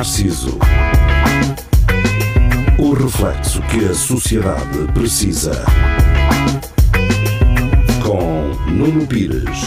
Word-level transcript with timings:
Narciso. 0.00 0.58
O 2.78 2.94
reflexo 2.94 3.60
que 3.64 3.84
a 3.84 3.92
sociedade 3.92 4.90
precisa. 4.94 5.62
Com 8.02 8.48
Nuno 8.70 9.06
Pires, 9.06 9.60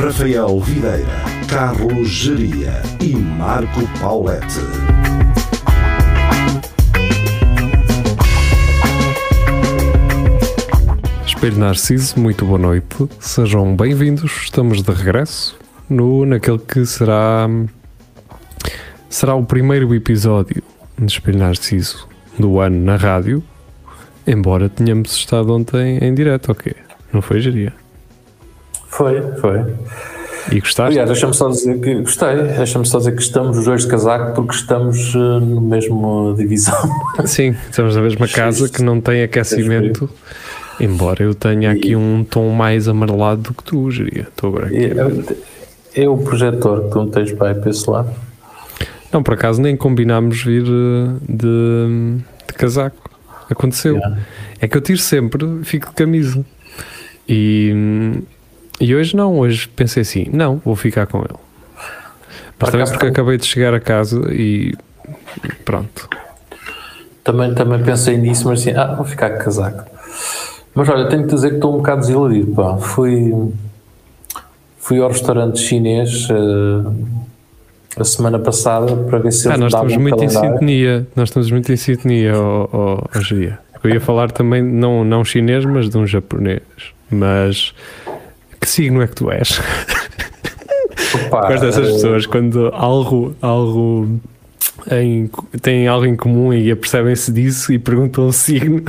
Rafael 0.00 0.60
Videira, 0.60 1.08
Carlos 1.48 2.08
Geria 2.08 2.80
e 3.00 3.16
Marco 3.16 3.80
Paulette. 4.00 4.60
Espelho 11.26 11.58
Narciso, 11.58 12.20
muito 12.20 12.44
boa 12.44 12.60
noite. 12.60 13.08
Sejam 13.18 13.74
bem-vindos. 13.74 14.30
Estamos 14.40 14.84
de 14.84 14.92
regresso 14.92 15.58
no 15.88 16.24
naquele 16.24 16.60
que 16.60 16.86
será 16.86 17.48
será 19.10 19.34
o 19.34 19.44
primeiro 19.44 19.92
episódio 19.92 20.62
de 20.96 21.12
Espelho 21.12 21.40
Narciso 21.40 22.08
do 22.38 22.60
ano 22.60 22.82
na 22.82 22.96
rádio. 22.96 23.42
Embora 24.26 24.68
tenhamos 24.68 25.12
estado 25.12 25.52
ontem 25.52 25.98
em 25.98 26.14
direto, 26.14 26.52
ok? 26.52 26.72
Não 27.12 27.20
foi 27.20 27.40
geria? 27.40 27.72
Foi, 28.86 29.20
foi. 29.40 29.64
E 30.52 30.60
gostaste? 30.60 30.92
Aliás, 30.92 31.08
deixa-me 31.08 31.34
só 31.34 31.48
dizer 31.48 31.80
que 31.80 31.94
gostei, 31.96 32.36
deixa-me 32.36 32.86
só 32.86 32.98
dizer 32.98 33.16
que 33.16 33.22
estamos 33.22 33.58
os 33.58 33.64
dois 33.64 33.82
de 33.82 33.88
casaco 33.88 34.34
porque 34.34 34.54
estamos 34.54 35.14
uh, 35.14 35.40
no 35.40 35.60
mesmo 35.60 36.34
divisão. 36.36 36.78
Sim, 37.26 37.56
estamos 37.68 37.96
na 37.96 38.02
mesma 38.02 38.28
casa 38.28 38.68
que 38.68 38.82
não 38.82 39.00
tem 39.00 39.22
aquecimento. 39.22 40.08
Embora 40.78 41.24
eu 41.24 41.34
tenha 41.34 41.72
aqui 41.72 41.94
um 41.94 42.24
tom 42.24 42.50
mais 42.50 42.88
amarelado 42.88 43.42
do 43.42 43.54
que 43.54 43.64
tu, 43.64 43.90
geria. 43.90 44.22
Estou 44.22 44.50
agora 44.50 44.66
aqui. 44.66 44.86
É, 45.94 46.04
é 46.04 46.08
o 46.08 46.16
projetor 46.16 46.84
que 46.84 46.90
tu 46.90 46.98
não 46.98 47.08
tens 47.08 47.32
para 47.32 47.48
aí 47.48 47.54
para 47.54 47.70
esse 47.70 47.90
lado? 47.90 48.29
Não, 49.12 49.22
por 49.22 49.34
acaso 49.34 49.60
nem 49.60 49.76
combinámos 49.76 50.42
vir 50.42 50.64
eh, 50.64 51.16
de, 51.28 52.18
de 52.46 52.54
casaco. 52.54 53.10
Aconteceu. 53.50 53.96
Yeah. 53.96 54.18
É 54.60 54.68
que 54.68 54.76
eu 54.76 54.80
tiro 54.80 54.98
sempre, 54.98 55.44
fico 55.64 55.88
de 55.88 55.94
camisa. 55.94 56.44
E, 57.28 58.22
e 58.80 58.94
hoje 58.94 59.16
não, 59.16 59.38
hoje 59.38 59.68
pensei 59.68 60.02
assim, 60.02 60.26
não, 60.32 60.58
vou 60.64 60.76
ficar 60.76 61.06
com 61.06 61.18
ele. 61.18 61.38
Mas 62.58 62.70
também 62.70 62.86
porque 62.86 63.06
acabei 63.06 63.38
de 63.38 63.46
chegar 63.46 63.74
a 63.74 63.80
casa 63.80 64.20
e 64.32 64.74
pronto. 65.64 66.08
Também, 67.24 67.54
também 67.54 67.82
pensei 67.82 68.16
nisso, 68.16 68.46
mas 68.46 68.60
assim, 68.60 68.72
ah, 68.72 68.94
vou 68.94 69.04
ficar 69.04 69.30
com 69.30 69.44
casaco. 69.44 69.84
Mas 70.74 70.88
olha, 70.88 71.08
tenho 71.08 71.26
que 71.26 71.34
dizer 71.34 71.50
que 71.50 71.54
estou 71.56 71.74
um 71.74 71.78
bocado 71.78 72.02
desiludido, 72.02 72.54
pá. 72.54 72.76
Fui, 72.76 73.52
fui 74.78 74.98
ao 75.00 75.08
restaurante 75.08 75.58
chinês 75.58 76.28
eh, 76.30 76.90
a 77.96 78.04
semana 78.04 78.38
passada 78.38 78.94
para 78.96 79.18
ver 79.18 79.32
se 79.32 79.48
Ah, 79.48 79.56
nós 79.58 79.72
estamos 79.72 79.96
muito 79.96 80.14
em 80.22 80.26
calendário. 80.28 80.52
sintonia. 80.52 81.06
Nós 81.16 81.28
estamos 81.28 81.50
muito 81.50 81.72
em 81.72 81.76
sintonia, 81.76 82.38
ó- 82.38 82.68
ó, 82.72 83.20
Geria. 83.20 83.58
Eu 83.82 83.90
ia 83.90 84.00
falar 84.00 84.30
também, 84.30 84.62
não, 84.62 85.04
não 85.04 85.24
chinês, 85.24 85.64
mas 85.64 85.88
de 85.88 85.96
um 85.98 86.06
japonês. 86.06 86.60
Mas 87.10 87.74
que 88.60 88.68
signo 88.68 89.00
é 89.02 89.06
que 89.06 89.14
tu 89.16 89.30
és? 89.30 89.58
Opa, 91.26 91.48
Gosto 91.48 91.66
dessas 91.66 91.88
eh, 91.88 91.92
pessoas 91.92 92.26
quando 92.26 92.68
algo, 92.74 93.34
algo 93.40 94.20
em, 94.90 95.30
têm 95.62 95.88
algo 95.88 96.06
em 96.06 96.14
comum 96.14 96.52
e 96.52 96.70
apercebem-se 96.70 97.32
disso 97.32 97.72
e 97.72 97.78
perguntam 97.78 98.26
o 98.28 98.32
signo 98.32 98.82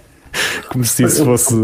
como 0.70 0.84
se 0.84 1.04
isso 1.04 1.24
fosse. 1.24 1.54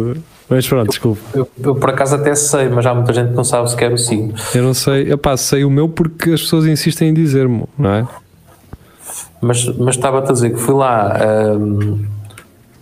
Mas 0.52 0.68
pronto, 0.68 0.90
desculpa. 0.90 1.20
Eu, 1.34 1.48
eu 1.64 1.74
por 1.74 1.88
acaso 1.88 2.14
até 2.14 2.34
sei, 2.34 2.68
mas 2.68 2.84
há 2.84 2.94
muita 2.94 3.10
gente 3.14 3.30
que 3.30 3.34
não 3.34 3.44
sabe 3.44 3.70
sequer 3.70 3.90
o 3.90 3.96
signo. 3.96 4.34
Eu 4.54 4.62
não 4.62 4.74
sei, 4.74 5.10
epá, 5.10 5.34
sei 5.34 5.64
o 5.64 5.70
meu 5.70 5.88
porque 5.88 6.30
as 6.30 6.42
pessoas 6.42 6.66
insistem 6.66 7.08
em 7.08 7.14
dizer-me, 7.14 7.64
não 7.78 7.90
é? 7.90 8.06
Mas, 9.40 9.64
mas 9.78 9.96
estava-te 9.96 10.28
a 10.28 10.32
dizer 10.32 10.50
que 10.50 10.58
fui 10.58 10.74
lá 10.74 11.16
ahm, 11.16 12.04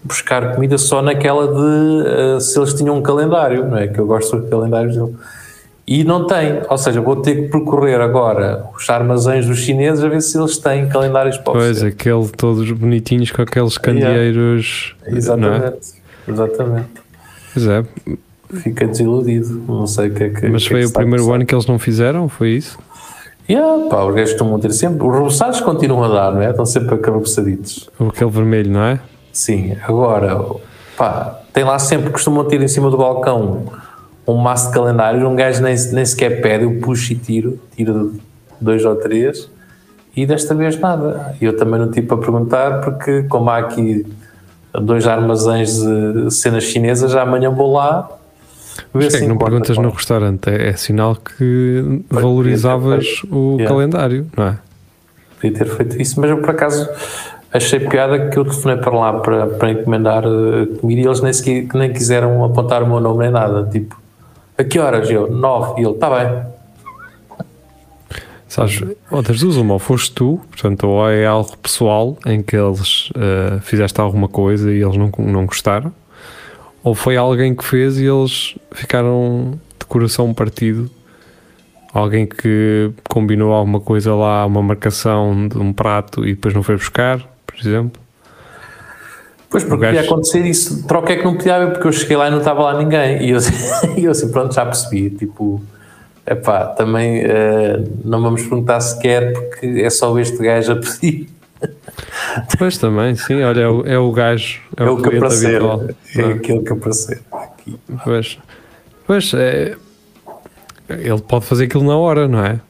buscar 0.03 0.53
comida 0.55 0.77
só 0.79 1.01
naquela 1.01 1.47
de 1.47 2.09
ah, 2.09 2.41
se 2.41 2.59
eles 2.59 2.75
tinham 2.75 2.99
um 2.99 3.03
calendário, 3.03 3.65
não 3.65 3.79
é? 3.79 3.87
Que 3.87 4.01
eu 4.01 4.07
gosto 4.07 4.37
dos 4.37 4.51
calendários 4.51 4.97
dele. 4.97 5.15
E 5.87 6.03
não 6.03 6.27
tem, 6.27 6.63
ou 6.69 6.79
seja, 6.79 7.01
vou 7.01 7.17
ter 7.17 7.35
que 7.37 7.49
percorrer 7.49 8.01
agora 8.01 8.65
os 8.77 8.91
armazéns 8.91 9.47
dos 9.47 9.59
chineses 9.59 10.03
a 10.03 10.09
ver 10.09 10.21
se 10.23 10.37
eles 10.37 10.59
têm 10.59 10.89
calendários 10.89 11.37
para 11.39 11.53
Pois, 11.53 11.83
aquele 11.83 12.29
todos 12.29 12.71
bonitinhos 12.73 13.31
com 13.31 13.43
aqueles 13.43 13.79
candeeiros. 13.79 14.97
É? 15.05 15.15
Exatamente, 15.15 15.95
exatamente. 16.29 17.10
Pois 17.53 17.67
é, 17.67 17.85
Fiquei 18.53 18.89
desiludido, 18.89 19.63
não 19.69 19.87
sei 19.87 20.09
o 20.09 20.15
que 20.15 20.25
é 20.25 20.29
que. 20.31 20.49
mas 20.49 20.67
que 20.67 20.75
é 20.75 20.79
foi 20.79 20.81
que 20.81 20.87
o 20.87 20.91
a 20.91 20.93
primeiro 20.93 21.33
ano 21.33 21.47
que 21.47 21.55
eles 21.55 21.67
não 21.67 21.79
fizeram, 21.79 22.29
foi 22.29 22.51
isso? 22.51 22.79
Yeah, 23.49 23.89
pá, 23.89 24.05
os 24.05 24.15
gajos 24.15 24.33
costumam 24.33 24.59
ter 24.59 24.73
sempre. 24.73 25.07
Os 25.07 25.19
roçados 25.19 25.61
continuam 25.61 26.05
a 26.05 26.09
dar, 26.09 26.33
não 26.33 26.43
é? 26.43 26.51
Estão 26.51 26.67
sempre 26.67 26.95
acabaçaditos. 26.95 27.89
Aquele 28.09 28.31
vermelho, 28.31 28.71
não 28.71 28.83
é? 28.83 29.01
Sim, 29.33 29.77
agora, 29.87 30.41
pá, 30.97 31.41
tem 31.53 31.65
lá 31.65 31.79
sempre, 31.79 32.11
costumam 32.11 32.45
ter 32.45 32.61
em 32.61 32.69
cima 32.69 32.91
do 32.91 32.97
balcão 32.97 33.65
um 34.27 34.37
maço 34.37 34.69
de 34.69 34.75
calendários, 34.75 35.23
um 35.25 35.35
gajo 35.35 35.63
nem, 35.63 35.75
nem 35.93 36.05
sequer 36.05 36.41
pede, 36.41 36.65
eu 36.65 36.79
puxo 36.81 37.13
e 37.13 37.17
tiro, 37.17 37.59
tiro 37.77 38.15
dois 38.61 38.85
ou 38.85 38.95
três, 38.97 39.49
e 40.15 40.27
desta 40.27 40.55
vez 40.55 40.79
nada. 40.79 41.35
Eu 41.41 41.57
também 41.57 41.79
não 41.79 41.91
tive 41.91 42.07
para 42.07 42.19
perguntar, 42.19 42.81
porque 42.81 43.25
como 43.25 43.49
há 43.51 43.59
aqui 43.59 44.07
dois 44.75 45.07
armazéns 45.07 45.81
de 45.83 46.31
cenas 46.31 46.65
chinesas, 46.65 47.11
já 47.13 47.23
amanhã 47.23 47.51
vou 47.51 47.73
lá. 47.73 48.09
ver 48.95 49.05
Mas 49.05 49.15
é 49.15 49.21
que 49.21 49.27
não 49.27 49.37
perguntas 49.39 49.77
no 49.77 49.91
restaurante? 49.91 50.49
É, 50.49 50.69
é 50.69 50.73
sinal 50.75 51.17
que 51.17 52.03
valorizavas 52.11 53.23
o 53.31 53.57
Yeah. 53.59 53.69
calendário, 53.69 54.27
não 54.37 54.45
é? 54.49 54.59
Podia 55.41 55.59
ter 55.59 55.67
feito 55.67 56.01
isso, 56.01 56.21
mas 56.21 56.31
eu 56.31 56.39
por 56.39 56.51
acaso 56.51 56.89
achei 57.53 57.81
piada 57.81 58.29
que 58.29 58.39
eu 58.39 58.45
telefonei 58.45 58.77
para 58.77 58.93
lá 58.97 59.13
para, 59.15 59.47
para 59.47 59.71
encomendar 59.71 60.23
eh, 60.25 60.79
comida 60.81 61.01
e 61.01 61.05
eles 61.05 61.21
nem, 61.21 61.33
sequer, 61.33 61.67
nem 61.75 61.93
quiseram 61.93 62.45
apontar 62.45 62.83
o 62.83 62.87
meu 62.87 63.01
nome 63.01 63.21
nem 63.21 63.31
nada. 63.31 63.69
Tipo, 63.71 63.99
a 64.57 64.63
que 64.65 64.79
horas? 64.79 65.11
Eu, 65.11 65.31
nove. 65.31 65.81
E 65.81 65.85
ele, 65.85 65.95
está 65.95 66.11
bem. 66.11 66.43
Sabes, 68.51 68.83
ou 69.11 69.23
das 69.23 69.39
duas, 69.39 69.55
uma, 69.57 69.75
ou 69.75 69.79
foste 69.79 70.11
tu, 70.13 70.41
portanto, 70.51 70.89
ou 70.89 71.09
é 71.09 71.25
algo 71.25 71.57
pessoal 71.59 72.19
em 72.27 72.43
que 72.43 72.57
eles 72.57 73.09
eh, 73.15 73.61
fizeste 73.63 74.01
alguma 74.01 74.27
coisa 74.27 74.73
e 74.73 74.83
eles 74.83 74.97
não, 74.97 75.09
não 75.19 75.47
gostaram, 75.47 75.93
ou 76.83 76.93
foi 76.93 77.17
alguém 77.17 77.55
que 77.55 77.63
fez 77.65 77.97
e 77.99 78.07
eles 78.07 78.57
ficaram 78.73 79.53
de 79.79 79.87
coração 79.87 80.35
partido. 80.35 80.91
Alguém 81.95 82.27
que 82.27 82.91
combinou 83.09 83.53
alguma 83.53 83.79
coisa 83.81 84.15
lá, 84.17 84.45
uma 84.47 84.63
marcação 84.63 85.47
de 85.47 85.57
um 85.59 85.73
prato 85.73 86.25
e 86.27 86.35
depois 86.35 86.53
não 86.53 86.63
foi 86.65 86.77
buscar, 86.77 87.19
por 87.47 87.55
exemplo. 87.59 88.01
Pois, 89.49 89.63
porque 89.65 89.81
gajo- 89.83 89.97
podia 89.97 90.11
acontecer 90.11 90.47
isso. 90.47 90.87
Troca 90.89 91.13
é 91.13 91.17
que 91.17 91.25
não 91.25 91.37
podia 91.37 91.57
haver, 91.57 91.73
porque 91.73 91.87
eu 91.89 91.93
cheguei 91.93 92.17
lá 92.17 92.29
e 92.29 92.31
não 92.31 92.39
estava 92.39 92.63
lá 92.63 92.79
ninguém. 92.79 93.23
E 93.25 93.31
eu, 93.31 93.39
e 93.97 94.05
eu 94.05 94.11
assim, 94.13 94.31
pronto, 94.31 94.55
já 94.55 94.65
percebi. 94.65 95.11
Tipo, 95.11 95.61
epá, 96.27 96.67
também 96.67 97.21
eh, 97.25 97.83
não 98.05 98.21
vamos 98.23 98.43
perguntar 98.43 98.81
sequer, 98.81 99.33
porque 99.33 99.67
é 99.67 99.91
só 99.91 100.17
este 100.19 100.39
gajo 100.39 100.73
a 100.73 100.77
pedir. 100.77 101.29
Pois 102.59 102.79
também, 102.79 103.15
sim, 103.17 103.43
olha, 103.43 103.61
é 103.61 103.69
o, 103.69 103.87
é 103.87 103.99
o 103.99 104.11
gajo, 104.13 104.61
é, 104.77 104.83
É, 104.83 104.89
o, 104.89 104.95
o 104.95 105.03
que 105.03 105.17
aparecer. 105.17 105.57
habitual. 105.57 105.85
É 106.15 106.23
não 106.23 106.31
é? 106.31 106.33
aquele 106.35 106.61
que 106.63 106.73
aparecer. 106.73 107.21
Aqui. 107.33 107.77
Pois, 108.05 108.39
pois 109.07 109.35
é, 109.35 109.77
ele 110.89 111.21
pode 111.21 111.45
fazer 111.45 111.65
aquilo 111.65 111.85
na 111.85 111.97
hora, 111.97 112.27
não 112.27 112.45
é? 112.45 112.61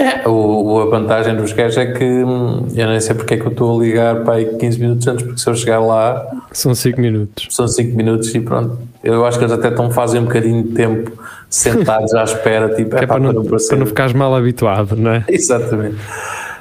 É, 0.00 0.26
o, 0.28 0.32
o- 0.32 0.80
a 0.80 0.86
vantagem 0.86 1.36
dos 1.36 1.52
gajos 1.52 1.76
é 1.76 1.86
que 1.92 2.04
hum, 2.04 2.66
eu 2.74 2.86
nem 2.88 3.00
sei 3.00 3.14
porque 3.14 3.34
é 3.34 3.36
que 3.36 3.44
eu 3.44 3.50
estou 3.50 3.78
a 3.78 3.82
ligar 3.84 4.24
para 4.24 4.34
aí 4.34 4.46
15 4.56 4.78
minutos 4.80 5.06
antes, 5.06 5.24
porque 5.24 5.38
se 5.40 5.48
eu 5.48 5.54
chegar 5.54 5.78
lá 5.80 6.26
São 6.52 6.74
5 6.74 7.00
minutos. 7.00 7.46
são 7.50 7.68
5 7.68 7.96
minutos 7.96 8.34
e 8.34 8.40
pronto. 8.40 8.78
Eu 9.04 9.24
acho 9.26 9.38
que 9.38 9.44
eles 9.44 9.52
até 9.54 9.68
estão 9.68 9.90
fazem 9.90 10.20
um 10.20 10.24
bocadinho 10.24 10.62
de 10.62 10.70
tempo 10.70 11.12
sentados 11.50 12.14
à 12.14 12.24
espera, 12.24 12.72
tipo, 12.76 12.96
é, 12.96 13.04
é 13.04 13.06
para 13.06 13.20
não, 13.20 13.44
para 13.44 13.76
não 13.76 13.86
ficares 13.86 14.12
mal 14.14 14.34
habituado, 14.34 14.96
não 14.96 15.10
é? 15.12 15.24
Exatamente. 15.28 15.96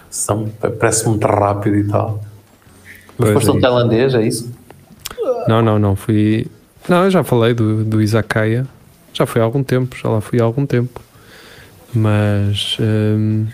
São, 0.10 0.50
parece 0.80 1.08
muito 1.08 1.26
rápido 1.26 1.76
e 1.78 1.84
tal. 1.88 2.22
Mas 3.18 3.32
foste 3.32 3.50
é 3.50 3.54
um 3.54 3.60
tailandês, 3.60 4.14
é 4.16 4.22
isso? 4.22 4.52
Não, 5.48 5.62
não, 5.62 5.78
não, 5.80 5.96
fui. 5.96 6.48
Não, 6.88 7.04
eu 7.06 7.12
já 7.12 7.24
falei 7.24 7.54
do, 7.54 7.84
do 7.84 8.02
Izakaya, 8.02 8.66
já 9.14 9.26
foi 9.26 9.42
há 9.42 9.44
algum 9.46 9.62
tempo, 9.64 9.96
já 9.96 10.10
lá 10.10 10.20
fui 10.22 10.40
há 10.42 10.44
algum 10.44 10.66
tempo. 10.66 11.00
Mas 11.94 12.78
hum, 12.80 13.48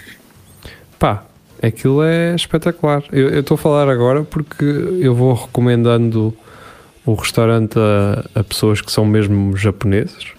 pá, 1.00 1.24
aquilo 1.62 2.04
é 2.04 2.36
espetacular. 2.36 3.04
Eu 3.12 3.40
estou 3.40 3.56
a 3.56 3.58
falar 3.58 3.90
agora 3.90 4.24
porque 4.24 4.66
eu 4.66 5.16
vou 5.16 5.34
recomendando 5.34 6.36
o 7.06 7.14
restaurante 7.14 7.78
a, 7.78 8.40
a 8.40 8.44
pessoas 8.44 8.82
que 8.82 8.92
são 8.92 9.06
mesmo 9.06 9.56
japoneses 9.56 10.34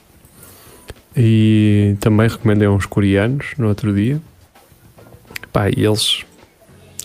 e 1.16 1.96
também 2.00 2.28
recomendei 2.28 2.68
uns 2.68 2.84
coreanos 2.84 3.54
no 3.56 3.68
outro 3.68 3.94
dia. 3.94 4.20
Pá, 5.52 5.70
e 5.70 5.84
eles 5.84 6.24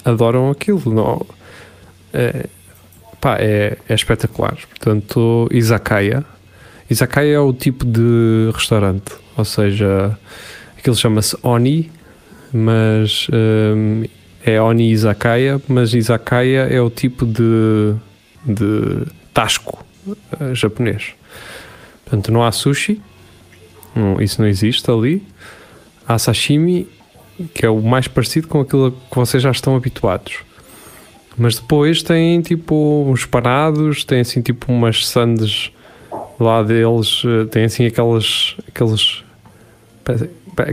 adoram 0.03 0.51
aquilo. 0.51 0.93
Não, 0.93 1.25
é, 2.13 2.47
pá, 3.21 3.37
é, 3.39 3.77
é 3.87 3.93
espetacular. 3.93 4.57
Portanto, 4.69 5.47
Izakaya. 5.51 6.25
Izakaya 6.89 7.35
é 7.35 7.39
o 7.39 7.53
tipo 7.53 7.85
de 7.85 8.51
restaurante, 8.53 9.13
ou 9.37 9.45
seja, 9.45 10.17
aquilo 10.81 10.95
chama-se 10.95 11.37
Oni, 11.43 11.91
mas 12.51 13.27
hum, 13.31 14.03
é 14.43 14.59
Oni 14.59 14.91
Izakaya, 14.91 15.61
mas 15.67 15.93
Izakaya 15.93 16.67
é 16.69 16.81
o 16.81 16.89
tipo 16.89 17.25
de, 17.25 17.95
de 18.43 19.05
tasco 19.33 19.85
uh, 20.07 20.53
japonês. 20.53 21.13
Portanto, 22.03 22.31
não 22.31 22.43
há 22.43 22.51
sushi, 22.51 22.99
não, 23.95 24.19
isso 24.19 24.41
não 24.41 24.47
existe 24.47 24.89
ali. 24.89 25.23
Há 26.07 26.17
sashimi, 26.17 26.87
que 27.53 27.65
é 27.65 27.69
o 27.69 27.79
mais 27.79 28.07
parecido 28.07 28.47
com 28.47 28.59
aquilo 28.59 28.91
que 28.91 29.15
vocês 29.15 29.41
já 29.41 29.51
estão 29.51 29.75
habituados. 29.75 30.39
Mas 31.37 31.55
depois 31.55 32.01
tem 32.01 32.41
tipo 32.41 33.05
uns 33.07 33.25
parados, 33.25 34.03
tem 34.03 34.21
assim 34.21 34.41
tipo 34.41 34.71
umas 34.71 35.07
sandes 35.07 35.71
lá 36.39 36.63
deles, 36.63 37.21
eh, 37.25 37.45
tem 37.45 37.65
assim 37.65 37.85
aquelas. 37.85 38.57
aqueles. 38.67 39.23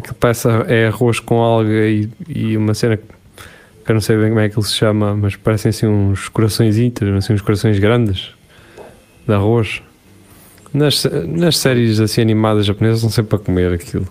Que 0.02 0.14
parece 0.14 0.48
é 0.66 0.88
arroz 0.88 1.20
com 1.20 1.40
alga 1.40 1.86
e, 1.86 2.08
e 2.28 2.56
uma 2.56 2.74
cena 2.74 2.96
que 2.96 3.04
eu 3.86 3.94
não 3.94 4.00
sei 4.00 4.18
bem 4.18 4.28
como 4.28 4.40
é 4.40 4.48
que 4.48 4.58
ele 4.58 4.66
se 4.66 4.74
chama, 4.74 5.16
mas 5.16 5.34
parecem 5.36 5.70
assim 5.70 5.86
uns 5.86 6.28
corações 6.28 6.76
íntegros, 6.76 7.24
assim 7.24 7.32
uns 7.32 7.40
corações 7.40 7.78
grandes 7.78 8.30
de 9.26 9.32
arroz. 9.32 9.82
Nas, 10.74 11.04
nas 11.26 11.56
séries 11.56 11.98
assim 11.98 12.20
animadas 12.20 12.66
japonesas 12.66 13.02
não 13.02 13.10
sempre 13.10 13.30
para 13.30 13.38
comer 13.38 13.72
aquilo. 13.72 14.06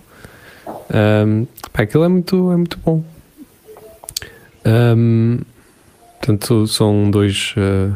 Um, 0.67 1.45
pá, 1.71 1.83
aquilo 1.83 2.03
é 2.03 2.07
muito, 2.07 2.51
é 2.51 2.55
muito 2.55 2.79
bom. 2.83 3.03
Um, 4.65 5.39
portanto, 6.19 6.65
são 6.67 7.11
dois. 7.11 7.53
Uh, 7.55 7.95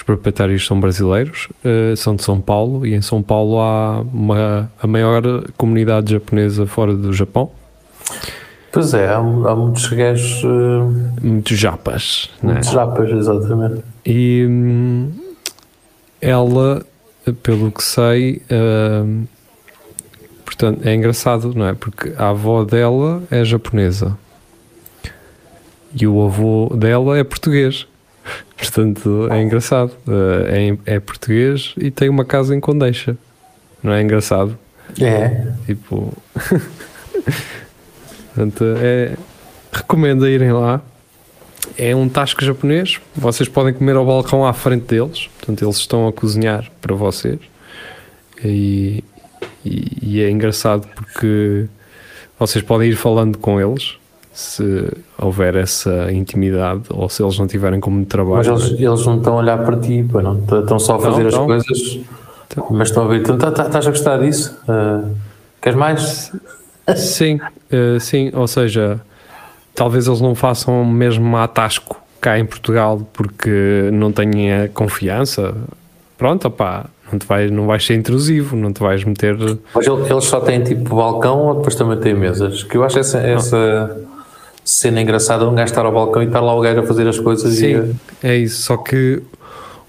os 0.00 0.02
proprietários 0.02 0.66
são 0.66 0.80
brasileiros, 0.80 1.48
uh, 1.62 1.94
são 1.94 2.16
de 2.16 2.22
São 2.22 2.40
Paulo 2.40 2.86
e 2.86 2.94
em 2.94 3.02
São 3.02 3.22
Paulo 3.22 3.60
há 3.60 4.00
uma, 4.00 4.72
a 4.80 4.86
maior 4.86 5.22
comunidade 5.58 6.12
japonesa 6.12 6.66
fora 6.66 6.94
do 6.94 7.12
Japão. 7.12 7.50
Pois 8.72 8.94
é, 8.94 9.08
há, 9.08 9.18
há 9.18 9.54
muitos 9.54 9.86
gajos. 9.88 10.42
Uh, 10.42 11.12
muitos 11.22 11.58
japas. 11.58 12.30
Muitos 12.42 12.68
né? 12.68 12.72
japas, 12.72 13.10
exatamente. 13.10 13.84
E 14.06 14.46
hum, 14.48 15.10
ela, 16.18 16.82
pelo 17.42 17.70
que 17.70 17.82
sei, 17.82 18.40
uh, 18.50 19.26
portanto, 20.46 20.80
é 20.82 20.94
engraçado, 20.94 21.52
não 21.54 21.66
é? 21.66 21.74
Porque 21.74 22.14
a 22.16 22.30
avó 22.30 22.64
dela 22.64 23.22
é 23.30 23.44
japonesa 23.44 24.16
e 25.94 26.06
o 26.06 26.24
avô 26.24 26.74
dela 26.74 27.18
é 27.18 27.24
português. 27.24 27.86
Portanto, 28.56 29.28
é 29.30 29.42
engraçado. 29.42 29.92
Uh, 30.06 30.78
é, 30.86 30.94
é 30.96 31.00
português 31.00 31.74
e 31.78 31.90
tem 31.90 32.08
uma 32.08 32.24
casa 32.24 32.54
em 32.54 32.60
Condeixa. 32.60 33.16
Não 33.82 33.92
é 33.92 34.02
engraçado? 34.02 34.58
É. 35.00 35.46
Tipo. 35.66 36.12
Portanto, 38.34 38.64
é, 38.78 39.16
recomendo 39.72 40.28
irem 40.28 40.52
lá. 40.52 40.80
É 41.76 41.94
um 41.94 42.08
tasco 42.08 42.44
japonês. 42.44 43.00
Vocês 43.14 43.48
podem 43.48 43.72
comer 43.72 43.96
ao 43.96 44.04
balcão 44.04 44.46
à 44.46 44.52
frente 44.52 44.86
deles. 44.86 45.28
Portanto, 45.38 45.64
eles 45.64 45.76
estão 45.76 46.06
a 46.06 46.12
cozinhar 46.12 46.70
para 46.80 46.94
vocês. 46.94 47.38
E, 48.44 49.02
e, 49.64 49.98
e 50.02 50.20
é 50.22 50.30
engraçado 50.30 50.86
porque 50.94 51.66
vocês 52.38 52.64
podem 52.64 52.90
ir 52.90 52.96
falando 52.96 53.38
com 53.38 53.60
eles 53.60 53.99
se 54.32 54.88
houver 55.18 55.56
essa 55.56 56.10
intimidade 56.12 56.82
ou 56.90 57.08
se 57.08 57.22
eles 57.22 57.38
não 57.38 57.46
tiverem 57.46 57.80
como 57.80 58.04
trabalho. 58.04 58.52
Mas 58.52 58.68
eles, 58.70 58.80
eles 58.80 59.06
não 59.06 59.18
estão 59.18 59.34
a 59.34 59.36
olhar 59.36 59.58
para 59.64 59.76
ti, 59.76 60.02
não? 60.02 60.60
estão 60.60 60.78
só 60.78 60.96
a 60.96 60.98
fazer 61.00 61.22
não, 61.22 61.28
as 61.28 61.34
não. 61.34 61.46
coisas, 61.46 62.00
então, 62.50 62.66
mas 62.70 62.88
estão 62.88 63.04
a 63.04 63.08
ver. 63.08 63.20
Então, 63.20 63.38
tá, 63.38 63.50
tá, 63.50 63.66
estás 63.66 63.86
a 63.86 63.90
gostar 63.90 64.18
disso? 64.18 64.56
Uh, 64.68 65.14
queres 65.60 65.78
mais? 65.78 66.32
Sim, 66.96 67.38
uh, 67.72 68.00
sim, 68.00 68.30
ou 68.34 68.46
seja, 68.46 69.00
talvez 69.74 70.06
eles 70.06 70.20
não 70.20 70.34
façam 70.34 70.84
mesmo 70.84 71.36
atasco 71.36 71.96
cá 72.20 72.38
em 72.38 72.44
Portugal 72.44 73.00
porque 73.12 73.90
não 73.92 74.12
têm 74.12 74.52
a 74.52 74.68
confiança. 74.68 75.54
Pronto, 76.18 76.48
opá, 76.48 76.86
não, 77.10 77.18
te 77.18 77.26
vai, 77.26 77.48
não 77.48 77.66
vais 77.66 77.84
ser 77.84 77.94
intrusivo, 77.94 78.56
não 78.56 78.72
te 78.72 78.80
vais 78.80 79.04
meter. 79.04 79.36
Mas 79.74 79.86
eles 79.86 80.24
só 80.24 80.40
têm 80.40 80.62
tipo 80.62 80.94
balcão 80.94 81.38
ou 81.38 81.54
depois 81.56 81.74
também 81.74 81.98
têm 81.98 82.14
mesas? 82.14 82.62
Que 82.62 82.76
eu 82.76 82.84
acho 82.84 82.98
essa, 82.98 83.18
essa 83.18 83.96
cena 84.70 85.00
engraçada 85.00 85.48
um 85.48 85.54
gajo 85.54 85.70
estar 85.70 85.84
ao 85.84 85.92
balcão 85.92 86.22
e 86.22 86.26
estar 86.26 86.40
lá 86.40 86.54
o 86.54 86.60
gajo 86.60 86.80
a 86.80 86.86
fazer 86.86 87.06
as 87.08 87.18
coisas. 87.18 87.54
Sim, 87.54 87.94
e... 88.22 88.26
é 88.26 88.36
isso. 88.36 88.62
Só 88.62 88.76
que 88.76 89.22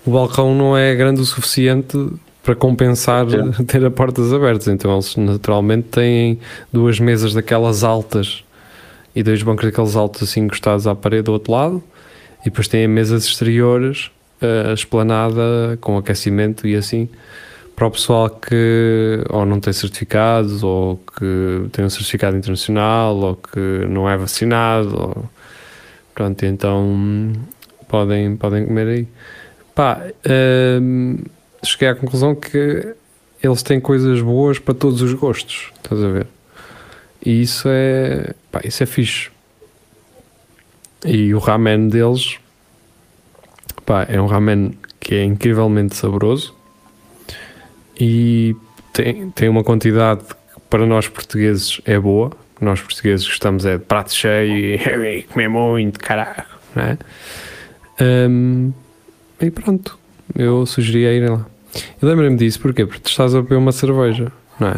o 0.06 0.12
balcão 0.12 0.56
não 0.56 0.78
é 0.78 0.96
grande 0.96 1.22
o 1.22 1.26
suficiente 1.26 1.98
para 2.44 2.56
compensar 2.56 3.28
é. 3.28 3.64
ter 3.66 3.86
as 3.86 3.94
portas 3.94 4.34
abertas. 4.34 4.68
Então 4.68 4.92
eles 4.94 5.16
naturalmente 5.16 5.88
têm 5.90 6.40
duas 6.72 7.00
mesas 7.00 7.34
daquelas 7.34 7.84
altas 7.84 8.44
e 9.16 9.22
dois 9.22 9.44
bancos 9.44 9.66
daqueles 9.66 9.96
altos 9.96 10.24
assim 10.24 10.42
encostados 10.42 10.88
à 10.88 10.96
parede 10.96 11.24
do 11.24 11.34
outro 11.34 11.52
lado. 11.52 11.84
E 12.42 12.46
depois 12.46 12.68
têm 12.68 12.88
mesas 12.88 13.26
exteriores, 13.26 14.10
a 14.42 14.74
esplanada 14.74 15.78
com 15.80 15.98
aquecimento 15.98 16.68
e 16.68 16.76
assim 16.76 17.08
para 17.76 17.88
o 17.88 17.92
pessoal 17.92 18.30
que 18.30 19.24
ou 19.30 19.46
não 19.46 19.60
tem 19.60 19.74
certificados 19.74 20.64
ou 20.64 20.98
que 20.98 21.70
tem 21.72 21.86
um 21.86 21.90
certificado 21.90 22.38
internacional 22.38 23.16
ou 23.16 23.36
que 23.36 23.60
não 23.88 24.10
é 24.10 24.16
vacinado 24.18 24.96
ou, 24.96 25.30
pronto, 26.14 26.46
então 26.46 27.34
podem, 27.88 28.36
podem 28.36 28.66
comer 28.66 28.88
aí. 28.88 29.08
Pá, 29.74 30.02
hum, 30.82 31.18
cheguei 31.64 31.88
à 31.88 31.96
conclusão 31.96 32.36
que 32.36 32.94
eles 33.42 33.64
têm 33.64 33.80
coisas 33.80 34.22
boas 34.22 34.60
para 34.60 34.74
todos 34.74 35.02
os 35.02 35.14
gostos, 35.14 35.72
estás 35.78 36.04
a 36.04 36.10
ver? 36.10 36.28
E 37.26 37.42
isso 37.42 37.68
é, 37.68 38.34
pá, 38.52 38.62
isso 38.64 38.84
é 38.84 38.86
fixe. 38.86 39.30
E 41.04 41.34
o 41.34 41.40
ramen 41.40 41.88
deles, 41.88 42.38
pá, 43.86 44.06
é 44.08 44.22
um 44.22 44.28
ramen 44.28 44.78
que 45.00 45.16
é 45.16 45.24
incrivelmente 45.24 45.96
saboroso 45.96 46.61
e 48.04 48.56
tem, 48.92 49.30
tem 49.30 49.48
uma 49.48 49.64
quantidade 49.64 50.24
que 50.24 50.60
para 50.72 50.88
nós 50.88 51.08
portugueses 51.08 51.80
é 51.86 52.00
boa. 52.00 52.32
Nós 52.60 52.82
portugueses 52.82 53.28
gostamos 53.28 53.64
é 53.64 53.78
de 53.78 53.84
prato 53.84 54.12
cheio 54.12 54.76
e 54.76 55.24
comer 55.32 55.48
muito, 55.48 56.00
caralho, 56.00 56.44
não 56.76 56.84
é? 56.84 56.98
Um, 58.28 58.74
e 59.40 59.52
pronto, 59.52 60.00
eu 60.36 60.66
sugeria 60.66 61.14
irem 61.14 61.30
lá. 61.30 61.46
Eu 62.02 62.10
lembrei-me 62.10 62.38
disso 62.38 62.60
porquê? 62.60 62.88
porque 62.88 63.02
tu 63.02 63.10
estás 63.10 63.36
a 63.36 63.42
beber 63.42 63.58
uma 63.58 63.72
cerveja, 63.72 64.32
não 64.60 64.70
é? 64.70 64.78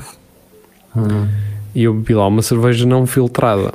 Hum. 0.97 1.27
E 1.73 1.83
eu 1.85 1.93
bebi 1.93 2.13
lá 2.13 2.27
uma 2.27 2.41
cerveja 2.41 2.85
não 2.85 3.07
filtrada. 3.07 3.73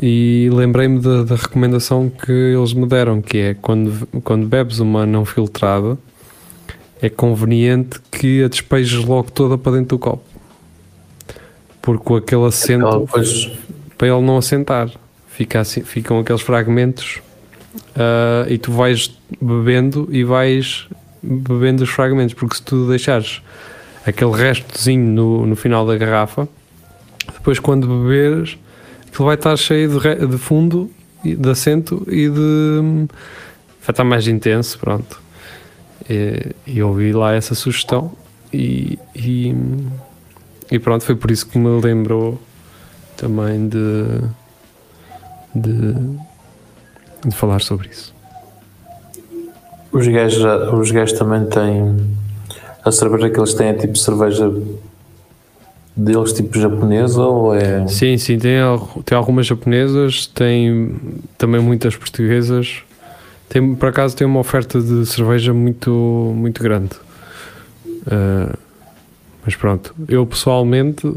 E 0.00 0.48
lembrei-me 0.52 1.00
da, 1.00 1.24
da, 1.24 1.34
recomendação 1.34 2.10
que 2.10 2.30
eles 2.30 2.72
me 2.74 2.86
deram, 2.86 3.20
que 3.20 3.38
é 3.38 3.54
quando, 3.54 4.06
quando 4.22 4.46
bebes 4.46 4.78
uma 4.78 5.04
não 5.04 5.24
filtrada, 5.24 5.98
é 7.00 7.08
conveniente 7.08 8.00
que 8.10 8.42
a 8.42 8.48
despejes 8.48 9.04
logo 9.04 9.30
toda 9.30 9.58
para 9.58 9.72
dentro 9.72 9.96
do 9.96 9.98
copo. 9.98 10.24
Porque 11.82 12.04
com 12.04 12.16
aquele 12.16 12.44
assento, 12.46 13.00
depois... 13.00 13.50
para 13.96 14.08
ele 14.08 14.20
não 14.22 14.38
assentar, 14.38 14.90
fica 15.28 15.60
assim, 15.60 15.82
ficam 15.82 16.18
aqueles 16.18 16.42
fragmentos 16.42 17.20
uh, 17.94 18.50
e 18.50 18.58
tu 18.58 18.72
vais 18.72 19.16
bebendo 19.40 20.08
e 20.10 20.24
vais 20.24 20.88
bebendo 21.22 21.84
os 21.84 21.90
fragmentos, 21.90 22.34
porque 22.34 22.56
se 22.56 22.62
tu 22.62 22.88
deixares 22.88 23.42
aquele 24.06 24.32
restozinho 24.32 25.06
no, 25.10 25.46
no 25.46 25.56
final 25.56 25.86
da 25.86 25.96
garrafa, 25.96 26.48
depois 27.34 27.58
quando 27.58 27.86
beberes, 27.86 28.56
aquilo 29.06 29.26
vai 29.26 29.34
estar 29.34 29.56
cheio 29.56 29.90
de, 29.90 29.98
re, 29.98 30.26
de 30.26 30.38
fundo, 30.38 30.90
de 31.24 31.50
assento 31.50 32.06
e 32.08 32.28
de. 32.28 33.08
vai 33.82 33.90
estar 33.90 34.04
mais 34.04 34.26
intenso, 34.28 34.78
pronto. 34.78 35.25
E, 36.08 36.54
e 36.66 36.82
ouvi 36.82 37.12
lá 37.12 37.34
essa 37.34 37.54
sugestão 37.54 38.12
e, 38.52 38.98
e, 39.14 39.54
e, 40.70 40.78
pronto, 40.78 41.04
foi 41.04 41.16
por 41.16 41.30
isso 41.30 41.46
que 41.46 41.58
me 41.58 41.80
lembrou 41.80 42.40
também 43.16 43.68
de, 43.68 44.04
de, 45.54 45.94
de 47.24 47.34
falar 47.34 47.60
sobre 47.60 47.88
isso. 47.88 48.14
Os 49.92 50.06
gajos, 50.06 50.44
os 50.72 50.90
gajos 50.90 51.18
também 51.18 51.46
têm 51.46 52.16
a 52.84 52.92
cerveja 52.92 53.28
que 53.30 53.40
eles 53.40 53.54
têm 53.54 53.68
é 53.68 53.74
tipo 53.74 53.98
cerveja 53.98 54.52
deles 55.96 56.32
tipo 56.32 56.58
japonesa 56.58 57.22
ou 57.22 57.54
é. 57.54 57.86
Sim, 57.88 58.16
sim, 58.18 58.38
tem, 58.38 58.60
tem 59.04 59.16
algumas 59.18 59.46
japonesas, 59.46 60.26
tem 60.26 60.94
também 61.36 61.60
muitas 61.60 61.96
portuguesas 61.96 62.82
tem, 63.48 63.74
por 63.74 63.88
acaso 63.88 64.16
tem 64.16 64.26
uma 64.26 64.40
oferta 64.40 64.80
de 64.80 65.06
cerveja 65.06 65.52
muito, 65.54 65.90
muito 66.34 66.62
grande. 66.62 66.94
Uh, 67.86 68.56
mas 69.44 69.54
pronto, 69.54 69.94
eu 70.08 70.26
pessoalmente 70.26 71.12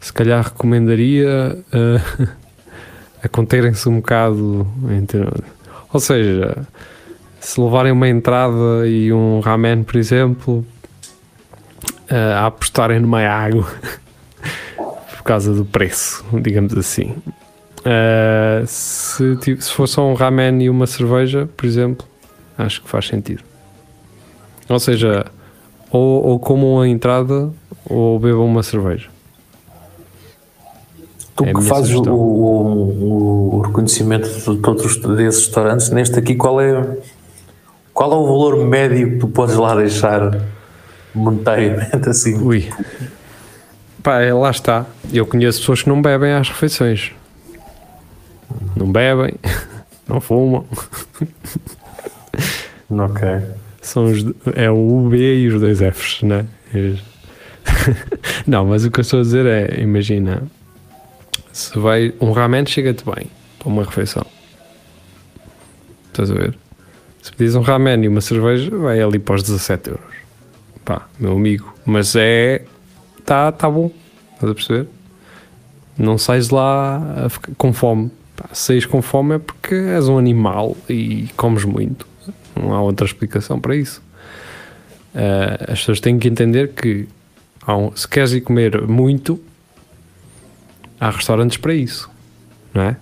se 0.00 0.12
calhar 0.12 0.44
recomendaria 0.44 1.56
uh, 1.72 2.28
a 3.22 3.28
conterem-se 3.28 3.88
um 3.88 3.96
bocado. 3.96 4.66
Entre, 4.90 5.26
ou 5.92 6.00
seja, 6.00 6.66
se 7.40 7.60
levarem 7.60 7.92
uma 7.92 8.08
entrada 8.08 8.86
e 8.86 9.12
um 9.12 9.40
ramen, 9.40 9.82
por 9.82 9.96
exemplo, 9.96 10.66
uh, 12.10 12.34
a 12.36 12.46
apostarem 12.46 13.00
numa 13.00 13.22
água 13.22 13.66
por 14.76 15.22
causa 15.22 15.54
do 15.54 15.64
preço, 15.64 16.24
digamos 16.42 16.76
assim. 16.76 17.14
Uh, 17.84 18.66
se, 18.66 19.36
se 19.60 19.70
for 19.70 19.86
só 19.86 20.06
um 20.08 20.14
ramen 20.14 20.62
e 20.62 20.70
uma 20.70 20.86
cerveja, 20.86 21.48
por 21.56 21.66
exemplo, 21.66 22.06
acho 22.56 22.82
que 22.82 22.88
faz 22.88 23.06
sentido. 23.06 23.42
Ou 24.68 24.78
seja, 24.80 25.26
ou, 25.90 26.24
ou 26.24 26.38
comam 26.38 26.80
a 26.80 26.88
entrada 26.88 27.50
ou 27.84 28.18
bebam 28.18 28.46
uma 28.46 28.62
cerveja. 28.62 29.08
Tu 31.36 31.44
É 31.44 31.52
que 31.52 31.60
fazes 31.62 31.94
o, 31.94 32.02
o- 32.10 33.56
o 33.56 33.60
reconhecimento 33.60 34.28
de 34.28 34.60
todos 34.62 34.96
desses 34.96 35.46
restaurantes, 35.46 35.90
neste 35.90 36.18
aqui, 36.18 36.36
qual 36.36 36.60
é, 36.60 36.96
qual 37.92 38.12
é 38.12 38.14
o 38.14 38.24
valor 38.24 38.64
médio 38.64 39.10
que 39.10 39.16
tu 39.18 39.28
podes 39.28 39.56
lá 39.56 39.74
deixar 39.74 40.40
monetariamente 41.14 42.08
assim? 42.08 42.38
Ui. 42.40 42.68
Pá, 44.02 44.18
lá 44.32 44.50
está. 44.50 44.86
Eu 45.12 45.26
conheço 45.26 45.58
pessoas 45.60 45.82
que 45.82 45.88
não 45.88 46.00
bebem 46.00 46.32
às 46.32 46.48
refeições. 46.48 47.12
Não 48.76 48.90
bebem, 48.90 49.34
não 50.08 50.20
fumam. 50.20 50.66
Ok. 52.90 53.22
São 53.80 54.04
os, 54.04 54.24
é 54.54 54.70
o 54.70 55.06
UB 55.06 55.14
e 55.16 55.48
os 55.48 55.60
dois 55.60 55.78
Fs, 55.78 56.22
né? 56.22 56.46
Não, 58.46 58.64
mas 58.66 58.84
o 58.84 58.90
que 58.90 59.00
eu 59.00 59.02
estou 59.02 59.20
a 59.20 59.22
dizer 59.22 59.46
é: 59.46 59.80
imagina, 59.80 60.42
se 61.52 61.78
vai. 61.78 62.14
Um 62.20 62.32
ramen 62.32 62.66
chega-te 62.66 63.04
bem 63.04 63.30
para 63.58 63.68
uma 63.68 63.84
refeição. 63.84 64.24
Estás 66.06 66.30
a 66.30 66.34
ver? 66.34 66.56
Se 67.22 67.32
pedis 67.32 67.54
um 67.54 67.62
ramen 67.62 68.04
e 68.04 68.08
uma 68.08 68.20
cerveja, 68.20 68.70
vai 68.76 69.00
ali 69.00 69.18
para 69.18 69.36
os 69.36 69.42
17 69.42 69.90
euros. 69.90 70.14
Pá, 70.84 71.06
meu 71.18 71.32
amigo. 71.32 71.74
Mas 71.84 72.14
é. 72.16 72.62
Tá, 73.24 73.50
tá 73.50 73.70
bom. 73.70 73.90
Estás 74.34 74.50
a 74.50 74.54
perceber? 74.54 74.88
Não 75.96 76.18
sais 76.18 76.50
lá 76.50 77.28
ficar 77.30 77.52
com 77.56 77.72
fome. 77.72 78.10
Pá, 78.36 78.48
com 78.90 79.00
fome 79.02 79.36
é 79.36 79.38
porque 79.38 79.74
és 79.74 80.08
um 80.08 80.18
animal 80.18 80.76
e 80.88 81.28
comes 81.36 81.64
muito. 81.64 82.06
Não 82.56 82.72
há 82.74 82.80
outra 82.82 83.06
explicação 83.06 83.60
para 83.60 83.76
isso. 83.76 84.02
Ah, 85.14 85.72
as 85.72 85.78
pessoas 85.80 86.00
têm 86.00 86.18
que 86.18 86.28
entender 86.28 86.72
que 86.72 87.06
um- 87.68 87.94
se 87.94 88.06
queres 88.08 88.32
ir 88.32 88.40
comer 88.40 88.82
muito, 88.86 89.40
há 91.00 91.10
restaurantes 91.10 91.56
para 91.56 91.74
isso, 91.74 92.10
não 92.72 92.82
é? 92.82 92.96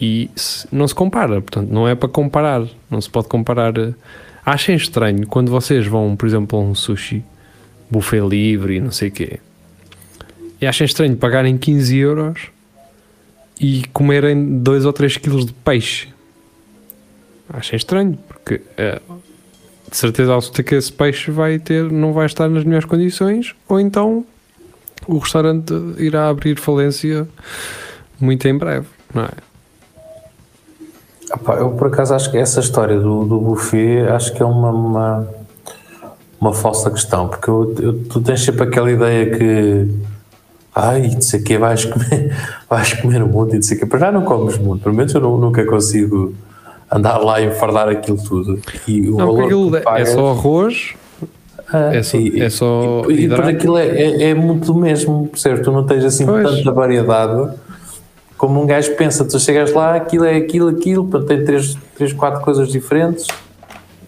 E 0.00 0.30
se- 0.34 0.66
não 0.72 0.88
se 0.88 0.94
compara, 0.94 1.40
portanto, 1.42 1.68
não 1.70 1.86
é 1.86 1.94
para 1.94 2.08
comparar, 2.08 2.66
não 2.90 3.00
se 3.00 3.10
pode 3.10 3.28
comparar. 3.28 3.74
Achem 4.44 4.74
estranho 4.74 5.26
quando 5.26 5.50
vocês 5.50 5.86
vão, 5.86 6.16
por 6.16 6.26
exemplo, 6.26 6.58
a 6.58 6.62
um 6.62 6.74
sushi, 6.74 7.22
buffet 7.90 8.20
livre 8.26 8.76
e 8.76 8.80
não 8.80 8.90
sei 8.90 9.08
o 9.08 9.12
quê, 9.12 9.38
e 10.60 10.66
achem 10.66 10.86
estranho 10.86 11.16
pagarem 11.16 11.58
15 11.58 11.96
euros 11.98 12.48
e 13.60 13.84
comerem 13.92 14.58
2 14.60 14.84
ou 14.86 14.92
3 14.92 15.16
quilos 15.18 15.44
de 15.46 15.52
peixe. 15.52 16.08
Achem 17.52 17.76
estranho, 17.76 18.18
porque 18.28 18.62
eh, 18.76 19.00
de 19.90 19.96
certeza 19.96 20.34
absoluta 20.34 20.62
que 20.62 20.74
esse 20.76 20.92
peixe 20.92 21.30
vai 21.30 21.58
ter, 21.58 21.90
não 21.90 22.12
vai 22.12 22.26
estar 22.26 22.48
nas 22.48 22.64
melhores 22.64 22.86
condições, 22.86 23.54
ou 23.68 23.78
então 23.78 24.24
o 25.06 25.18
restaurante 25.18 25.72
irá 25.98 26.28
abrir 26.28 26.58
falência 26.58 27.26
muito 28.20 28.46
em 28.46 28.56
breve, 28.56 28.86
não 29.12 29.24
é? 29.24 29.30
Epá, 31.34 31.54
eu 31.56 31.70
por 31.70 31.88
acaso 31.88 32.14
acho 32.14 32.30
que 32.30 32.36
essa 32.38 32.60
história 32.60 32.98
do, 32.98 33.24
do 33.24 33.38
buffet 33.40 34.00
acho 34.08 34.32
que 34.34 34.42
é 34.42 34.44
uma, 34.46 34.70
uma, 34.70 35.28
uma 36.40 36.52
falsa 36.52 36.90
questão, 36.90 37.28
porque 37.28 37.48
eu, 37.48 37.74
eu- 37.80 38.04
tu 38.04 38.20
tens 38.20 38.42
sempre 38.42 38.64
aquela 38.64 38.90
ideia 38.90 39.36
que 39.36 39.88
ai, 40.74 41.08
não 41.12 41.20
sei 41.20 41.40
o 41.40 41.44
que, 41.44 41.58
vais 41.58 41.84
comer, 41.84 42.34
vais 42.68 42.92
comer 42.94 43.24
muito 43.24 43.52
e 43.52 43.56
não 43.56 43.62
sei 43.62 43.76
o 43.76 43.80
que, 43.80 43.86
para 43.86 43.98
já 43.98 44.12
não 44.12 44.22
comes 44.22 44.56
muito, 44.58 44.82
pelo 44.82 44.94
menos 44.94 45.12
eu 45.14 45.20
nu- 45.20 45.38
nunca 45.38 45.64
consigo 45.66 46.34
andar 46.90 47.18
lá 47.18 47.40
e 47.40 47.46
enfardar 47.46 47.88
aquilo 47.88 48.18
tudo. 48.22 48.58
E 48.86 49.08
o 49.08 49.16
Não, 49.16 49.26
valor 49.28 49.44
aquilo 49.44 49.70
que 49.70 49.76
é 49.76 49.80
pagas- 49.80 50.08
só 50.10 50.30
arroz, 50.30 50.94
Ah, 51.72 51.94
é 51.94 52.02
só- 52.02 52.18
é 52.18 52.50
só 52.50 53.02
e, 53.08 53.24
e, 53.24 53.28
depois 53.28 53.46
aquilo 53.48 53.76
é, 53.76 53.86
é, 53.86 54.22
é 54.30 54.34
muito 54.34 54.74
mesmo, 54.74 55.28
percebes? 55.28 55.62
Tu 55.62 55.70
não 55.70 55.86
tens 55.86 56.04
assim 56.04 56.26
Pois. 56.26 56.50
tanta 56.50 56.72
variedade 56.72 57.52
como 58.36 58.60
um 58.60 58.66
gajo 58.66 58.92
pensa. 58.96 59.24
Tu 59.24 59.38
chegas 59.38 59.72
lá, 59.72 59.94
aquilo 59.94 60.24
é 60.24 60.34
aquilo, 60.34 60.68
aquilo, 60.68 61.06
tem 61.24 61.44
três, 61.44 61.76
três, 61.96 62.12
quatro 62.12 62.40
coisas 62.40 62.68
diferentes 62.72 63.26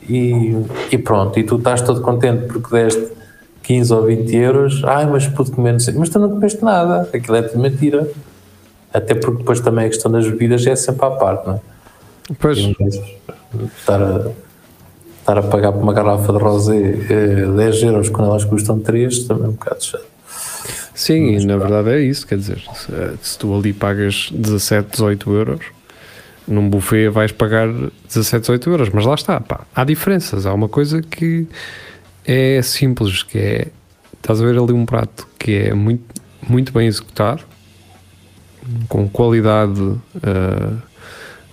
e, 0.08 0.56
e 0.90 0.98
pronto. 0.98 1.38
E 1.38 1.44
tu 1.44 1.56
estás 1.56 1.82
todo 1.82 2.00
contente 2.00 2.46
porque 2.46 2.74
deste 2.74 3.12
15 3.72 3.94
ou 3.94 4.02
20 4.04 4.36
euros. 4.36 4.84
Ai, 4.84 5.06
mas 5.06 5.26
pude 5.26 5.50
comer, 5.50 5.72
não 5.72 5.80
sei. 5.80 5.94
Mas 5.94 6.10
tu 6.10 6.18
não 6.18 6.28
comeste 6.28 6.62
nada, 6.62 7.08
aquilo 7.12 7.36
é 7.36 7.42
tudo 7.42 7.58
mentira. 7.58 8.06
Até 8.92 9.14
porque 9.14 9.38
depois 9.38 9.60
também 9.60 9.86
a 9.86 9.88
questão 9.88 10.12
das 10.12 10.28
bebidas 10.28 10.66
é 10.66 10.76
sempre 10.76 11.06
à 11.06 11.10
parte, 11.10 11.46
não 11.46 11.54
é? 11.54 11.60
pois, 12.38 12.58
estar 12.58 14.02
a, 14.02 14.30
estar 15.18 15.38
a 15.38 15.42
pagar 15.42 15.72
por 15.72 15.82
uma 15.82 15.94
garrafa 15.94 16.30
de 16.32 16.38
rosé 16.38 16.76
eh, 17.08 17.46
10 17.56 17.82
euros 17.84 18.08
quando 18.10 18.30
elas 18.30 18.44
custam 18.44 18.78
3 18.78 19.24
também 19.24 19.44
é 19.44 19.48
um 19.48 19.52
bocado 19.52 19.82
chato. 19.82 20.04
sim, 20.94 21.36
e 21.36 21.44
na 21.44 21.56
verdade 21.56 21.90
é 21.90 22.00
isso, 22.00 22.26
quer 22.26 22.36
dizer, 22.36 22.62
se, 22.74 22.92
se 23.22 23.38
tu 23.38 23.54
ali 23.54 23.72
pagas 23.72 24.28
17, 24.32 24.90
18 24.92 25.32
euros, 25.32 25.60
num 26.46 26.68
buffet 26.68 27.08
vais 27.08 27.32
pagar 27.32 27.68
17, 28.08 28.42
18 28.42 28.70
euros, 28.70 28.88
mas 28.90 29.06
lá 29.06 29.14
está, 29.14 29.40
pá, 29.40 29.62
há 29.74 29.84
diferenças, 29.84 30.44
há 30.46 30.52
uma 30.52 30.68
coisa 30.68 31.00
que 31.00 31.46
é 32.24 32.62
simples, 32.62 33.22
que 33.22 33.38
é, 33.38 33.68
estás 34.14 34.40
a 34.40 34.44
ver 34.44 34.58
ali 34.58 34.72
um 34.72 34.86
prato 34.86 35.26
que 35.38 35.56
é 35.56 35.74
muito, 35.74 36.04
muito 36.48 36.72
bem 36.72 36.86
executado, 36.86 37.44
com 38.88 39.08
qualidade, 39.08 39.98
ah, 40.22 40.76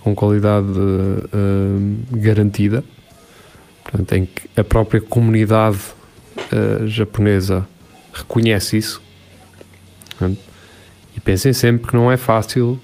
com 0.02 0.14
qualidade 0.14 0.68
ah, 1.32 2.16
garantida, 2.16 2.84
portanto, 3.82 4.12
em 4.12 4.26
que 4.26 4.48
a 4.56 4.62
própria 4.62 5.00
comunidade 5.00 5.78
ah, 6.52 6.86
japonesa 6.86 7.66
reconhece 8.12 8.76
isso. 8.76 9.02
Portanto, 10.10 10.40
E 11.16 11.20
pensem 11.20 11.52
sempre 11.52 11.88
que 11.88 11.96
não 11.96 12.10
é 12.10 12.16
fácil 12.16 12.80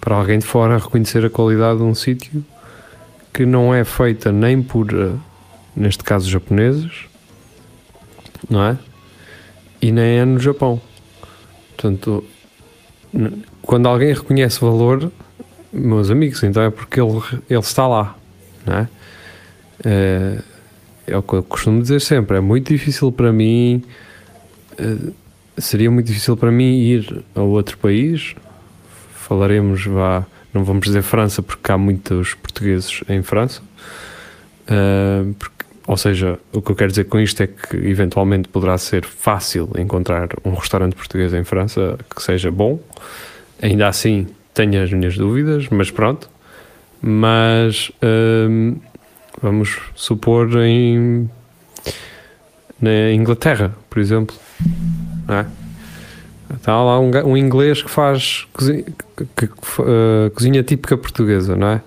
para 0.00 0.14
alguém 0.14 0.38
de 0.38 0.46
fora 0.46 0.78
reconhecer 0.78 1.24
a 1.24 1.30
qualidade 1.30 1.78
de 1.78 1.84
um 1.84 1.94
sítio 1.94 2.44
que 3.32 3.44
não 3.44 3.74
é 3.74 3.84
feita 3.84 4.32
nem 4.32 4.62
por, 4.62 4.86
neste 5.76 6.02
caso, 6.02 6.28
japoneses, 6.30 7.04
não 8.48 8.62
é? 8.62 8.78
E 9.80 9.92
nem 9.92 10.18
é 10.18 10.24
no 10.24 10.38
Japão. 10.38 10.80
Portanto, 11.76 12.24
quando 13.62 13.86
alguém 13.86 14.12
reconhece 14.14 14.60
valor, 14.60 15.10
meus 15.72 16.10
amigos, 16.10 16.42
então 16.42 16.62
é 16.62 16.70
porque 16.70 17.00
ele, 17.00 17.20
ele 17.50 17.60
está 17.60 17.86
lá, 17.86 18.16
não 18.64 18.74
é? 18.74 18.88
Eh, 19.84 20.38
é 21.08 21.16
o 21.16 21.22
que 21.22 21.34
eu 21.34 21.42
costumo 21.42 21.82
dizer 21.82 22.00
sempre, 22.00 22.38
é 22.38 22.40
muito 22.40 22.72
difícil 22.72 23.12
para 23.12 23.30
mim 23.32 23.82
eh, 24.78 25.12
seria 25.58 25.90
muito 25.90 26.06
difícil 26.06 26.36
para 26.36 26.50
mim 26.50 26.78
ir 26.80 27.24
a 27.34 27.40
outro 27.42 27.76
país. 27.78 28.34
Falaremos, 29.14 29.84
vá, 29.84 30.24
não 30.52 30.64
vamos 30.64 30.86
dizer 30.86 31.02
França, 31.02 31.42
porque 31.42 31.70
há 31.70 31.76
muitos 31.78 32.34
portugueses 32.34 33.02
em 33.08 33.22
França. 33.22 33.60
Porque- 35.38 35.55
ou 35.86 35.96
seja, 35.96 36.38
o 36.52 36.60
que 36.60 36.72
eu 36.72 36.76
quero 36.76 36.90
dizer 36.90 37.04
com 37.04 37.18
isto 37.18 37.42
é 37.42 37.46
que 37.46 37.76
eventualmente 37.76 38.48
poderá 38.48 38.76
ser 38.76 39.04
fácil 39.04 39.70
encontrar 39.78 40.28
um 40.44 40.54
restaurante 40.54 40.94
português 40.94 41.32
em 41.32 41.44
França 41.44 41.98
que 42.14 42.22
seja 42.22 42.50
bom. 42.50 42.80
Ainda 43.62 43.88
assim, 43.88 44.26
tenho 44.52 44.82
as 44.82 44.92
minhas 44.92 45.16
dúvidas, 45.16 45.68
mas 45.70 45.90
pronto. 45.90 46.28
Mas 47.00 47.92
ah, 48.02 48.74
vamos 49.40 49.78
supor 49.94 50.48
em 50.62 51.30
na 52.80 53.10
Inglaterra, 53.12 53.74
por 53.88 54.00
exemplo 54.00 54.36
é? 55.28 55.46
Está 56.54 56.82
lá 56.82 57.00
um, 57.00 57.10
um 57.24 57.36
inglês 57.36 57.82
que 57.82 57.90
faz 57.90 58.46
cozinha, 58.52 58.84
que, 59.16 59.24
que, 59.24 59.48
eh, 59.80 60.30
cozinha 60.30 60.62
típica 60.62 60.96
portuguesa, 60.96 61.56
não 61.56 61.68
é? 61.68 61.82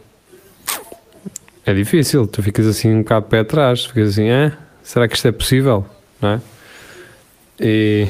É 1.69 1.73
difícil, 1.75 2.25
tu 2.25 2.41
ficas 2.41 2.65
assim 2.65 2.91
um 2.95 2.99
bocado 2.99 3.25
de 3.25 3.29
pé 3.29 3.39
atrás, 3.41 3.85
ficas 3.85 4.09
assim, 4.09 4.27
ah, 4.31 4.51
será 4.81 5.07
que 5.07 5.15
isto 5.15 5.27
é 5.27 5.31
possível? 5.31 5.85
Não 6.19 6.29
é? 6.29 6.41
E 7.61 8.07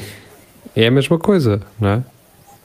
é 0.74 0.86
a 0.86 0.90
mesma 0.90 1.18
coisa, 1.18 1.60
não 1.78 1.88
é? 1.90 1.94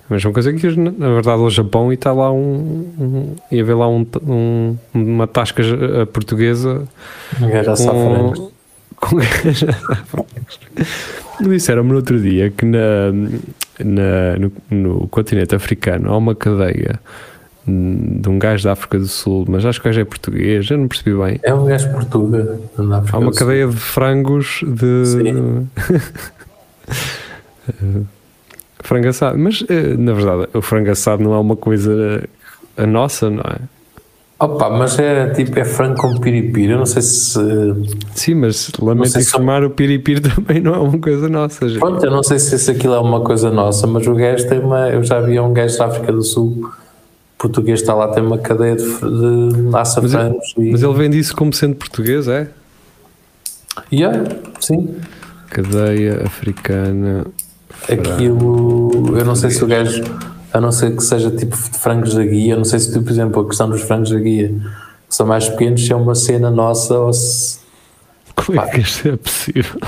A 0.10 0.14
mesma 0.14 0.32
coisa 0.32 0.54
que 0.54 0.68
na 0.78 1.10
verdade 1.10 1.42
ao 1.42 1.50
Japão 1.50 1.92
e 1.92 1.96
está 1.96 2.14
lá 2.14 2.32
um, 2.32 2.38
um 2.98 3.36
ia 3.52 3.62
ver 3.66 3.74
lá 3.74 3.90
um, 3.90 4.06
um- 4.26 4.78
uma 4.94 5.28
tasca 5.28 5.62
eh, 5.64 6.06
portuguesa 6.06 6.88
Um 7.42 7.50
gajo 7.50 7.72
a 7.72 7.74
com, 7.76 8.52
com 8.96 9.18
açafranas. 9.20 10.60
Disseram-me 11.42 11.90
no 11.90 11.96
outro 11.98 12.22
dia 12.22 12.52
que 12.52 12.64
na, 12.66 13.12
na- 13.84 14.38
no, 14.38 14.52
no 14.70 15.08
continente 15.10 15.54
africano 15.56 16.10
há 16.14 16.18
uma 16.18 16.34
cadeia 16.36 17.00
de 17.68 18.30
um 18.30 18.38
gajo 18.38 18.64
da 18.66 18.74
África 18.74 19.00
do 19.00 19.08
Sul, 19.08 19.46
mas 19.48 19.66
acho 19.66 19.82
que 19.82 19.88
o 19.88 19.90
gajo 19.90 20.02
é 20.02 20.06
português, 20.06 20.70
eu 20.70 20.78
não 20.78 20.88
percebi 20.88 21.16
bem. 21.18 21.40
É 21.44 21.54
um 21.54 21.66
gajo 21.66 21.92
português. 21.92 22.46
Há 23.12 23.18
uma 23.18 23.32
cadeia 23.34 23.68
de 23.68 23.76
frangos 23.76 24.62
de 24.66 25.06
Sim. 25.06 25.68
Frango 28.84 29.08
assado. 29.08 29.38
Mas, 29.38 29.64
eh, 29.68 29.96
na 29.98 30.14
verdade, 30.14 30.48
o 30.54 30.62
frango 30.62 30.92
assado 30.92 31.24
não 31.24 31.34
é 31.34 31.40
uma 31.40 31.56
coisa 31.56 32.24
a 32.78 32.86
nossa, 32.86 33.30
não 33.30 33.42
é? 33.42 33.56
Opa, 34.38 34.70
mas 34.70 35.00
é 35.00 35.30
tipo, 35.30 35.58
é 35.58 35.64
frango 35.66 35.96
com 36.00 36.20
piripiri. 36.20 36.72
Eu 36.74 36.78
não 36.80 36.86
sei 36.86 37.02
se. 37.02 37.40
Sim, 38.14 38.36
mas 38.36 38.70
lamento 38.80 39.10
sei 39.10 39.22
se- 39.24 39.30
informar, 39.30 39.64
o 39.64 39.70
piripiri 39.70 40.20
também 40.22 40.62
não 40.62 40.76
é 40.76 40.78
uma 40.78 41.00
coisa 41.00 41.28
nossa. 41.30 41.68
gente. 41.70 41.80
Pronto, 41.80 42.06
eu 42.06 42.12
não 42.12 42.22
sei 42.22 42.38
se, 42.38 42.60
se 42.60 42.70
aquilo 42.70 42.94
é 42.94 43.00
uma 43.00 43.22
coisa 43.22 43.50
nossa, 43.50 43.88
mas 43.88 44.06
o 44.06 44.14
gajo 44.14 44.48
tem 44.48 44.60
uma. 44.60 44.90
Eu 44.90 45.04
já 45.04 45.22
vi 45.22 45.40
um 45.40 45.54
gajo 45.54 45.78
da 45.78 45.86
África 45.86 46.12
do 46.12 46.22
Sul, 46.22 46.70
português 47.38 47.82
está 47.82 47.94
lá, 47.94 48.08
tem 48.10 48.24
uma 48.24 48.38
cadeia 48.38 48.76
de, 48.76 48.84
de 48.86 49.76
açafranos 49.76 50.54
e. 50.58 50.72
Mas 50.72 50.82
ele 50.84 50.94
vende 50.94 51.18
isso 51.20 51.36
como 51.36 51.54
sendo 51.54 51.76
português, 51.76 52.28
é? 52.28 52.50
Yeah, 53.92 54.24
sim. 54.60 54.96
Cadeia 55.50 56.24
africana. 56.26 57.26
Aquilo. 57.90 59.18
Eu 59.18 59.26
não 59.26 59.36
sei 59.36 59.50
se 59.50 59.64
o 59.64 59.68
gajo. 59.68 60.04
A 60.54 60.62
não 60.62 60.72
ser 60.72 60.96
que 60.96 61.04
seja 61.04 61.30
tipo 61.32 61.56
de 61.58 61.78
frangos 61.78 62.14
da 62.14 62.24
guia, 62.24 62.54
eu 62.54 62.58
não 62.58 62.64
sei 62.64 62.80
se 62.80 62.94
tu, 62.94 63.02
por 63.02 63.12
exemplo, 63.12 63.42
a 63.42 63.46
questão 63.46 63.70
dos 63.70 63.82
frangos 63.82 64.10
da 64.10 64.18
guia, 64.20 64.48
que 65.10 65.14
são 65.14 65.26
mais 65.26 65.50
pequenos, 65.50 65.86
se 65.86 65.92
é 65.92 65.96
uma 65.96 66.16
cena 66.16 66.50
nossa 66.50 66.98
ou 66.98 67.12
se. 67.12 67.60
Como 68.36 68.62
é 68.62 68.70
que 68.70 68.80
isto 68.80 69.10
é 69.10 69.18
possível? 69.18 69.80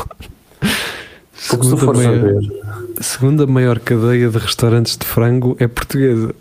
Porque 1.50 1.66
se 1.68 1.70
tu 1.70 1.77
Segunda 1.77 1.92
a 1.92 1.94
maior, 1.94 2.20
ver. 2.20 2.63
segunda 3.00 3.48
maior 3.48 3.80
cadeia 3.80 4.30
de 4.30 4.38
restaurantes 4.38 4.98
de 4.98 5.06
frango 5.06 5.56
é 5.60 5.68
portuguesa. 5.68 6.36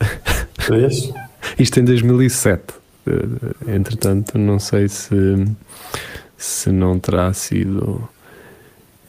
Vês? 0.68 1.12
Isto 1.58 1.80
em 1.80 1.85
2007. 1.85 2.62
Eh, 3.06 3.75
Entretanto, 3.76 4.37
não 4.38 4.58
sei 4.58 4.88
se, 4.88 5.46
se 6.37 6.70
não 6.70 6.99
terá 6.99 7.32
sido. 7.32 8.08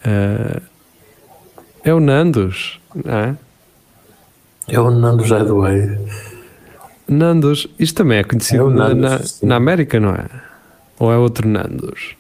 eh, 0.06 0.62
é 1.84 1.94
o 1.94 2.00
Nandos, 2.00 2.80
não 3.04 3.14
é? 3.18 3.36
É 4.70 4.80
o 4.80 4.92
Nando 4.92 5.24
já 5.26 5.40
doei. 5.44 5.98
Nandos, 7.08 7.68
isto 7.80 7.96
também 7.96 8.18
é 8.20 8.24
conhecido 8.24 8.70
É 8.70 8.74
na, 8.74 8.94
Nandos, 8.94 9.42
na, 9.42 9.48
na 9.50 9.56
América, 9.56 9.98
não 10.00 10.10
é? 10.10 10.26
Ou 11.00 11.12
é 11.12 11.18
outro 11.18 11.48
Nandos? 11.48 12.16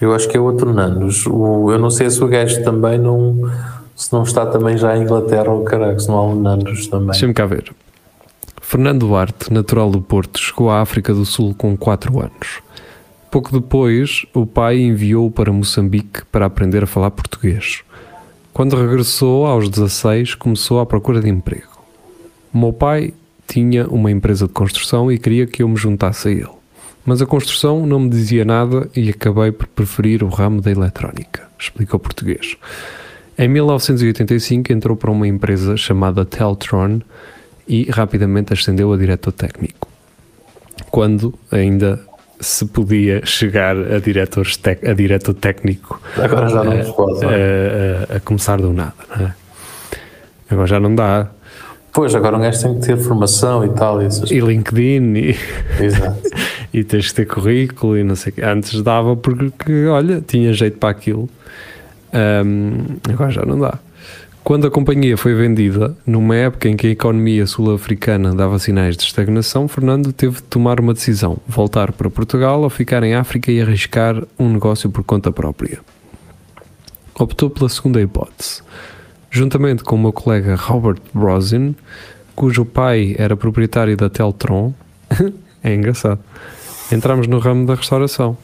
Eu 0.00 0.12
acho 0.14 0.28
que 0.28 0.36
é 0.36 0.40
outro 0.40 0.72
Nandos. 0.74 1.24
O, 1.26 1.70
eu 1.70 1.78
não 1.78 1.90
sei 1.90 2.10
se 2.10 2.22
o 2.24 2.26
gajo 2.26 2.64
também 2.64 2.98
não. 2.98 3.48
Se 3.94 4.12
não 4.12 4.22
está 4.24 4.46
também 4.46 4.76
já 4.78 4.96
em 4.96 5.02
Inglaterra 5.02 5.50
ou 5.50 5.62
caraca, 5.62 5.98
se 6.00 6.08
não 6.08 6.16
há 6.16 6.26
um 6.26 6.40
Nandos 6.40 6.88
também. 6.88 7.10
Deixa-me 7.10 7.34
cá 7.34 7.46
ver. 7.46 7.72
Fernando 8.70 9.08
Duarte, 9.08 9.52
natural 9.52 9.90
do 9.90 10.00
Porto, 10.00 10.38
chegou 10.38 10.70
à 10.70 10.80
África 10.80 11.12
do 11.12 11.26
Sul 11.26 11.56
com 11.58 11.76
4 11.76 12.20
anos. 12.20 12.62
Pouco 13.28 13.50
depois, 13.50 14.24
o 14.32 14.46
pai 14.46 14.78
enviou-o 14.78 15.28
para 15.28 15.52
Moçambique 15.52 16.24
para 16.30 16.46
aprender 16.46 16.84
a 16.84 16.86
falar 16.86 17.10
português. 17.10 17.82
Quando 18.52 18.76
regressou 18.76 19.44
aos 19.44 19.68
16, 19.68 20.36
começou 20.36 20.78
à 20.78 20.86
procura 20.86 21.20
de 21.20 21.28
emprego. 21.28 21.82
O 22.54 22.58
meu 22.58 22.72
pai 22.72 23.12
tinha 23.44 23.88
uma 23.88 24.08
empresa 24.08 24.46
de 24.46 24.52
construção 24.52 25.10
e 25.10 25.18
queria 25.18 25.48
que 25.48 25.64
eu 25.64 25.68
me 25.68 25.76
juntasse 25.76 26.28
a 26.28 26.30
ele. 26.30 26.46
Mas 27.04 27.20
a 27.20 27.26
construção 27.26 27.84
não 27.84 27.98
me 27.98 28.08
dizia 28.08 28.44
nada 28.44 28.88
e 28.94 29.10
acabei 29.10 29.50
por 29.50 29.66
preferir 29.66 30.22
o 30.22 30.28
ramo 30.28 30.60
da 30.60 30.70
eletrónica, 30.70 31.42
explica 31.58 31.96
o 31.96 31.98
português. 31.98 32.56
Em 33.36 33.48
1985 33.48 34.72
entrou 34.72 34.96
para 34.96 35.10
uma 35.10 35.26
empresa 35.26 35.76
chamada 35.76 36.24
Teltron 36.24 37.00
e 37.70 37.88
rapidamente 37.90 38.52
ascendeu 38.52 38.92
a 38.92 38.96
diretor 38.96 39.30
técnico. 39.32 39.86
Quando 40.90 41.32
ainda 41.52 42.00
se 42.40 42.64
podia 42.66 43.24
chegar 43.24 43.76
a 43.76 44.00
diretor, 44.00 44.44
a 44.88 44.92
diretor 44.92 45.34
técnico 45.34 46.00
Agora 46.16 46.48
já 46.48 46.64
não 46.64 46.82
se 46.84 46.92
pode. 46.96 47.20
não 47.22 47.30
é? 47.30 47.34
a, 48.10 48.14
a- 48.14 48.16
a 48.16 48.20
começar 48.20 48.56
do 48.60 48.72
nada. 48.72 48.94
não 49.16 49.26
é? 49.26 49.34
Agora 50.50 50.66
já 50.66 50.80
não 50.80 50.94
dá. 50.94 51.28
Pois, 51.92 52.12
agora 52.14 52.36
um 52.36 52.40
gajo 52.40 52.60
tem 52.62 52.74
que 52.80 52.86
ter 52.86 52.96
formação 52.96 53.64
e 53.64 53.68
tal. 53.70 54.02
E 54.02 54.06
essas... 54.06 54.30
E 54.30 54.40
LinkedIn 54.40 55.14
e, 55.16 55.36
Exato. 55.80 56.20
e 56.74 56.82
tens 56.82 57.04
de 57.04 57.14
ter 57.14 57.26
currículo 57.26 57.96
e 57.96 58.02
não 58.02 58.16
sei 58.16 58.32
o 58.32 58.34
quê. 58.34 58.42
Antes 58.42 58.82
dava 58.82 59.14
porque, 59.16 59.86
olha, 59.86 60.20
tinha 60.26 60.52
jeito 60.52 60.78
para 60.78 60.88
aquilo. 60.90 61.28
Ahm, 62.12 62.96
agora 63.12 63.30
já 63.30 63.44
não 63.44 63.58
dá. 63.60 63.78
Quando 64.42 64.66
a 64.66 64.70
companhia 64.70 65.16
foi 65.16 65.34
vendida, 65.34 65.96
numa 66.04 66.34
época 66.34 66.68
em 66.68 66.76
que 66.76 66.86
a 66.86 66.90
economia 66.90 67.46
sul-africana 67.46 68.34
dava 68.34 68.58
sinais 68.58 68.96
de 68.96 69.04
estagnação, 69.04 69.68
Fernando 69.68 70.12
teve 70.12 70.36
de 70.36 70.42
tomar 70.42 70.80
uma 70.80 70.94
decisão: 70.94 71.38
voltar 71.46 71.92
para 71.92 72.10
Portugal 72.10 72.62
ou 72.62 72.70
ficar 72.70 73.02
em 73.02 73.14
África 73.14 73.52
e 73.52 73.60
arriscar 73.60 74.24
um 74.38 74.52
negócio 74.52 74.90
por 74.90 75.04
conta 75.04 75.30
própria. 75.30 75.78
Optou 77.14 77.50
pela 77.50 77.68
segunda 77.68 78.00
hipótese. 78.00 78.62
Juntamente 79.30 79.84
com 79.84 79.94
o 79.94 79.98
meu 79.98 80.12
colega 80.12 80.56
Robert 80.56 81.00
Brosin, 81.14 81.76
cujo 82.34 82.64
pai 82.64 83.14
era 83.18 83.36
proprietário 83.36 83.96
da 83.96 84.08
Teltron, 84.08 84.72
é 85.62 85.74
engraçado, 85.74 86.18
entramos 86.90 87.26
no 87.28 87.38
ramo 87.38 87.66
da 87.66 87.74
restauração. 87.74 88.36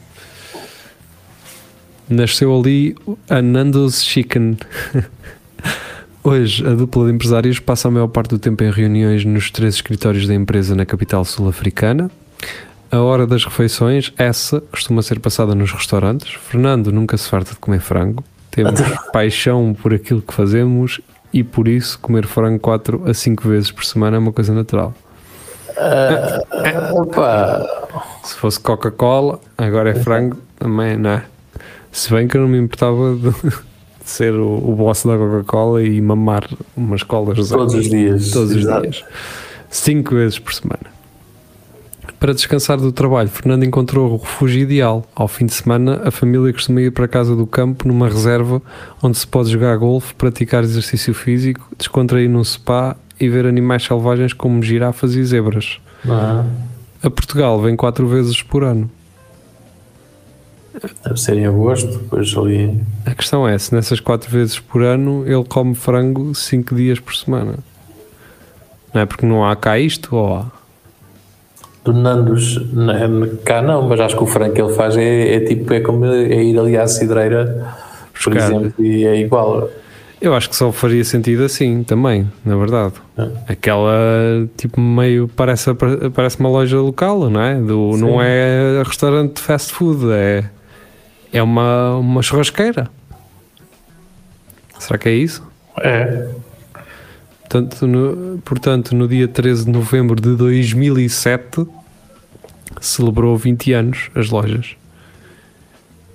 Nasceu 2.07 2.57
ali 2.57 2.95
a 3.29 3.41
Nando's 3.41 4.01
Chicken. 4.01 4.57
Hoje, 6.29 6.67
a 6.67 6.71
dupla 6.71 7.05
de 7.05 7.13
empresários 7.13 7.57
passa 7.57 7.87
a 7.87 7.91
maior 7.91 8.09
parte 8.09 8.31
do 8.31 8.37
tempo 8.37 8.61
em 8.61 8.69
reuniões 8.69 9.23
nos 9.23 9.49
três 9.49 9.75
escritórios 9.75 10.27
da 10.27 10.33
empresa 10.33 10.75
na 10.75 10.85
capital 10.85 11.23
sul-africana. 11.23 12.11
A 12.91 12.99
hora 12.99 13.25
das 13.25 13.45
refeições, 13.45 14.11
essa 14.17 14.59
costuma 14.59 15.01
ser 15.01 15.21
passada 15.21 15.55
nos 15.55 15.71
restaurantes. 15.71 16.33
Fernando 16.33 16.91
nunca 16.91 17.15
se 17.15 17.29
farta 17.29 17.51
de 17.51 17.59
comer 17.59 17.79
frango. 17.79 18.25
Temos 18.51 18.77
paixão 19.13 19.73
por 19.73 19.93
aquilo 19.93 20.21
que 20.21 20.33
fazemos 20.33 20.99
e 21.31 21.45
por 21.45 21.65
isso 21.65 21.97
comer 21.97 22.27
frango 22.27 22.59
4 22.59 23.09
a 23.09 23.13
5 23.13 23.47
vezes 23.47 23.71
por 23.71 23.85
semana 23.85 24.17
é 24.17 24.19
uma 24.19 24.33
coisa 24.33 24.53
natural. 24.53 24.93
Opa, 26.91 27.65
Se 28.25 28.35
fosse 28.35 28.59
Coca-Cola, 28.59 29.39
agora 29.57 29.91
é 29.91 29.95
frango, 29.95 30.35
também 30.59 30.97
não 30.97 31.09
é? 31.11 31.23
Se 31.89 32.11
bem 32.11 32.27
que 32.27 32.35
eu 32.35 32.41
não 32.41 32.49
me 32.49 32.57
importava 32.57 33.15
de, 33.15 33.31
de 34.07 34.11
ser 34.13 34.33
o, 34.33 34.47
o 34.69 34.73
boss 34.73 35.03
da 35.03 35.17
Coca-Cola 35.17 35.83
e 35.83 35.99
mamar 35.99 36.49
umas 36.77 37.03
colas 37.03 37.49
todos 37.49 37.73
os 37.73 37.89
dias. 37.89 38.31
todos 38.31 38.51
os 38.51 38.57
Exato. 38.57 38.81
dias, 38.83 39.03
cinco 39.69 40.15
vezes 40.15 40.39
por 40.39 40.53
semana. 40.53 40.95
Para 42.17 42.33
descansar 42.33 42.77
do 42.77 42.91
trabalho, 42.91 43.27
Fernando 43.29 43.63
encontrou 43.65 44.11
o 44.13 44.17
refúgio 44.17 44.61
ideal. 44.61 45.05
Ao 45.13 45.27
fim 45.27 45.45
de 45.45 45.53
semana, 45.53 46.01
a 46.05 46.09
família 46.09 46.51
costuma 46.53 46.81
ir 46.81 46.91
para 46.91 47.03
a 47.05 47.07
casa 47.07 47.35
do 47.35 47.45
campo, 47.45 47.85
numa 47.87 48.07
reserva 48.07 48.61
onde 49.03 49.17
se 49.17 49.27
pode 49.27 49.51
jogar 49.51 49.77
golfe, 49.77 50.15
praticar 50.15 50.63
exercício 50.63 51.13
físico, 51.13 51.67
descontrair 51.77 52.29
num 52.29 52.43
spa 52.43 52.95
e 53.19 53.27
ver 53.29 53.45
animais 53.45 53.83
selvagens 53.83 54.31
como 54.33 54.63
girafas 54.63 55.13
e 55.15 55.23
zebras. 55.25 55.79
Ah, 56.07 56.45
A 57.03 57.09
Portugal 57.09 57.61
vem 57.61 57.75
quatro 57.75 58.07
vezes 58.07 58.41
por 58.41 58.63
ano. 58.63 58.89
Deve 61.03 61.19
ser 61.19 61.37
em 61.37 61.45
agosto, 61.45 61.97
depois 61.97 62.35
ali. 62.37 62.79
A 63.05 63.13
questão 63.13 63.47
é, 63.47 63.57
se 63.57 63.73
nessas 63.73 63.99
quatro 63.99 64.29
vezes 64.29 64.59
por 64.59 64.83
ano 64.83 65.23
ele 65.25 65.43
come 65.43 65.75
frango 65.75 66.33
cinco 66.35 66.75
dias 66.75 66.99
por 66.99 67.15
semana. 67.15 67.55
Não 68.93 69.01
é 69.01 69.05
porque 69.05 69.25
não 69.25 69.45
há 69.45 69.55
cá 69.55 69.77
isto 69.77 70.15
ou 70.15 70.35
há? 70.35 70.45
Do 71.83 71.93
Nandos, 71.93 72.59
cá 73.45 73.61
não, 73.61 73.87
mas 73.87 73.99
acho 73.99 74.17
que 74.17 74.23
o 74.23 74.27
frango 74.27 74.53
que 74.53 74.61
ele 74.61 74.73
faz 74.73 74.97
é, 74.97 75.35
é 75.35 75.39
tipo, 75.39 75.73
é 75.73 75.79
como 75.79 76.05
é 76.05 76.43
ir 76.43 76.59
ali 76.59 76.75
à 76.75 76.85
cidreira, 76.85 77.73
por 78.13 78.33
Buscar. 78.33 78.51
exemplo, 78.51 78.85
e 78.85 79.05
é 79.05 79.15
igual. 79.21 79.69
Eu 80.19 80.33
acho 80.33 80.49
que 80.49 80.55
só 80.55 80.71
faria 80.71 81.03
sentido 81.05 81.43
assim 81.43 81.83
também, 81.83 82.27
na 82.43 82.57
verdade. 82.57 82.95
É. 83.17 83.53
Aquela 83.53 84.49
tipo 84.57 84.81
meio 84.81 85.29
parece, 85.29 85.69
parece 86.13 86.39
uma 86.39 86.49
loja 86.49 86.77
local, 86.79 87.29
não 87.29 87.39
é? 87.41 87.55
Do, 87.55 87.93
Sim. 87.93 88.01
não 88.01 88.21
é 88.21 88.81
restaurante 88.83 89.35
de 89.35 89.41
fast 89.41 89.71
food, 89.71 90.11
é, 90.11 90.43
é 91.31 91.41
uma, 91.41 91.97
uma 91.97 92.21
churrasqueira. 92.21 92.89
Será 94.79 94.97
que 94.97 95.09
é 95.09 95.13
isso? 95.13 95.43
É. 95.79 96.29
Portanto 97.41 97.87
no, 97.87 98.39
portanto, 98.43 98.95
no 98.95 99.07
dia 99.07 99.27
13 99.27 99.65
de 99.65 99.71
novembro 99.71 100.19
de 100.19 100.35
2007, 100.35 101.65
celebrou 102.81 103.37
20 103.37 103.73
anos 103.73 104.09
as 104.15 104.29
lojas. 104.29 104.75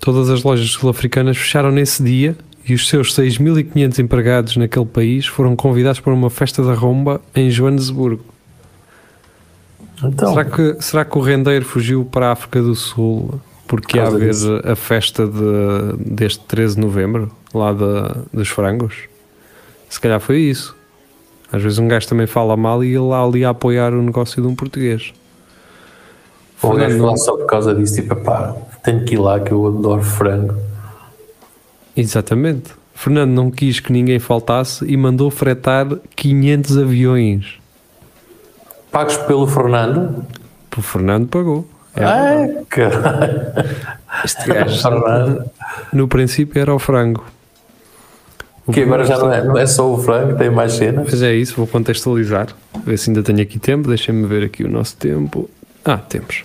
Todas 0.01 0.29
as 0.31 0.43
lojas 0.43 0.71
sul-africanas 0.71 1.37
fecharam 1.37 1.71
nesse 1.71 2.03
dia 2.03 2.37
e 2.67 2.75
os 2.75 2.89
seus 2.89 3.15
6.500 3.15 3.99
empregados 3.99 4.57
naquele 4.57 4.87
país 4.87 5.27
foram 5.27 5.57
convidados 5.57 6.01
para 6.01 6.13
uma 6.13 6.31
festa 6.31 6.63
da 6.63 6.75
romba 6.75 7.21
em 7.35 7.51
Joanesburgo. 7.51 8.25
Então, 10.05 10.31
Será, 10.31 10.45
que, 10.45 10.77
será 10.83 11.05
que 11.05 11.17
o 11.17 11.21
rendeiro 11.21 11.65
fugiu 11.65 12.05
para 12.05 12.29
a 12.29 12.33
África 12.33 12.61
do 12.61 12.75
Sul 12.75 13.41
porque 13.67 13.99
causa 13.99 14.17
haver 14.17 14.31
disso. 14.31 14.61
a 14.65 14.77
festa 14.77 15.27
de, 15.27 15.97
deste 16.15 16.41
13 16.47 16.75
de 16.77 16.81
novembro, 16.81 17.31
lá 17.55 17.73
da- 17.73 18.17
dos 18.33 18.49
frangos? 18.49 18.95
Se 19.89 20.01
calhar 20.01 20.21
foi 20.21 20.39
isso. 20.41 20.77
Às 21.53 21.63
vezes 21.63 21.79
um 21.79 21.87
gajo 21.89 22.09
também 22.09 22.27
fala 22.27 22.57
mal 22.57 22.83
e 22.83 22.89
ele 22.89 22.99
lá 23.01 23.23
ali 23.25 23.45
a 23.45 23.51
apoiar 23.51 23.93
o 23.93 24.01
negócio 24.03 24.41
de 24.41 24.49
um 24.49 24.55
português. 24.55 25.13
o 26.63 26.73
gajo 26.75 26.97
foi 26.99 27.07
lá 27.07 27.17
só 27.17 27.37
por 27.37 27.47
causa 27.47 27.75
disso, 27.75 27.97
tipo, 27.97 28.17
pá, 28.17 28.55
tenho 28.83 29.05
que 29.05 29.15
ir 29.15 29.19
lá 29.19 29.39
que 29.41 29.53
eu 29.53 29.67
adoro 29.67 30.03
frango. 30.03 30.55
Exatamente. 31.97 32.71
Fernando 32.95 33.31
não 33.33 33.51
quis 33.51 33.81
que 33.81 33.93
ninguém 33.93 34.19
faltasse 34.19 34.85
e 34.87 34.97
mandou 34.97 35.31
fretar 35.31 35.87
500 36.15 36.79
aviões. 36.79 37.59
Pagos 38.91 39.17
pelo 39.19 39.47
Fernando? 39.47 40.25
O 40.77 40.83
Fernando 40.83 41.27
pagou. 41.29 41.67
É 41.95 42.05
Ai, 42.05 42.65
caralho. 42.69 43.41
Este 44.25 44.47
gajo, 44.47 44.81
Fernando. 44.81 45.51
no 45.93 46.09
princípio, 46.09 46.61
era 46.61 46.75
o 46.75 46.79
frango. 46.79 47.25
O 48.67 48.73
Que 48.73 48.83
agora 48.83 49.05
já 49.05 49.19
não 49.19 49.33
é, 49.33 49.45
não 49.45 49.59
é 49.59 49.67
só 49.67 49.93
o 49.93 49.99
frango, 49.99 50.37
tem 50.37 50.49
mais 50.51 50.75
cenas. 50.75 51.07
Mas 51.11 51.23
é 51.23 51.35
isso, 51.35 51.55
vou 51.57 51.67
contextualizar. 51.67 52.49
Ver 52.85 52.97
se 52.97 53.11
ainda 53.11 53.23
tenho 53.23 53.43
aqui 53.43 53.59
tempo. 53.59 53.89
Deixem-me 53.89 54.27
ver 54.27 54.45
aqui 54.45 54.63
o 54.63 54.69
nosso 54.69 54.97
tempo. 54.97 55.51
Ah, 55.85 55.99
temos. 55.99 56.45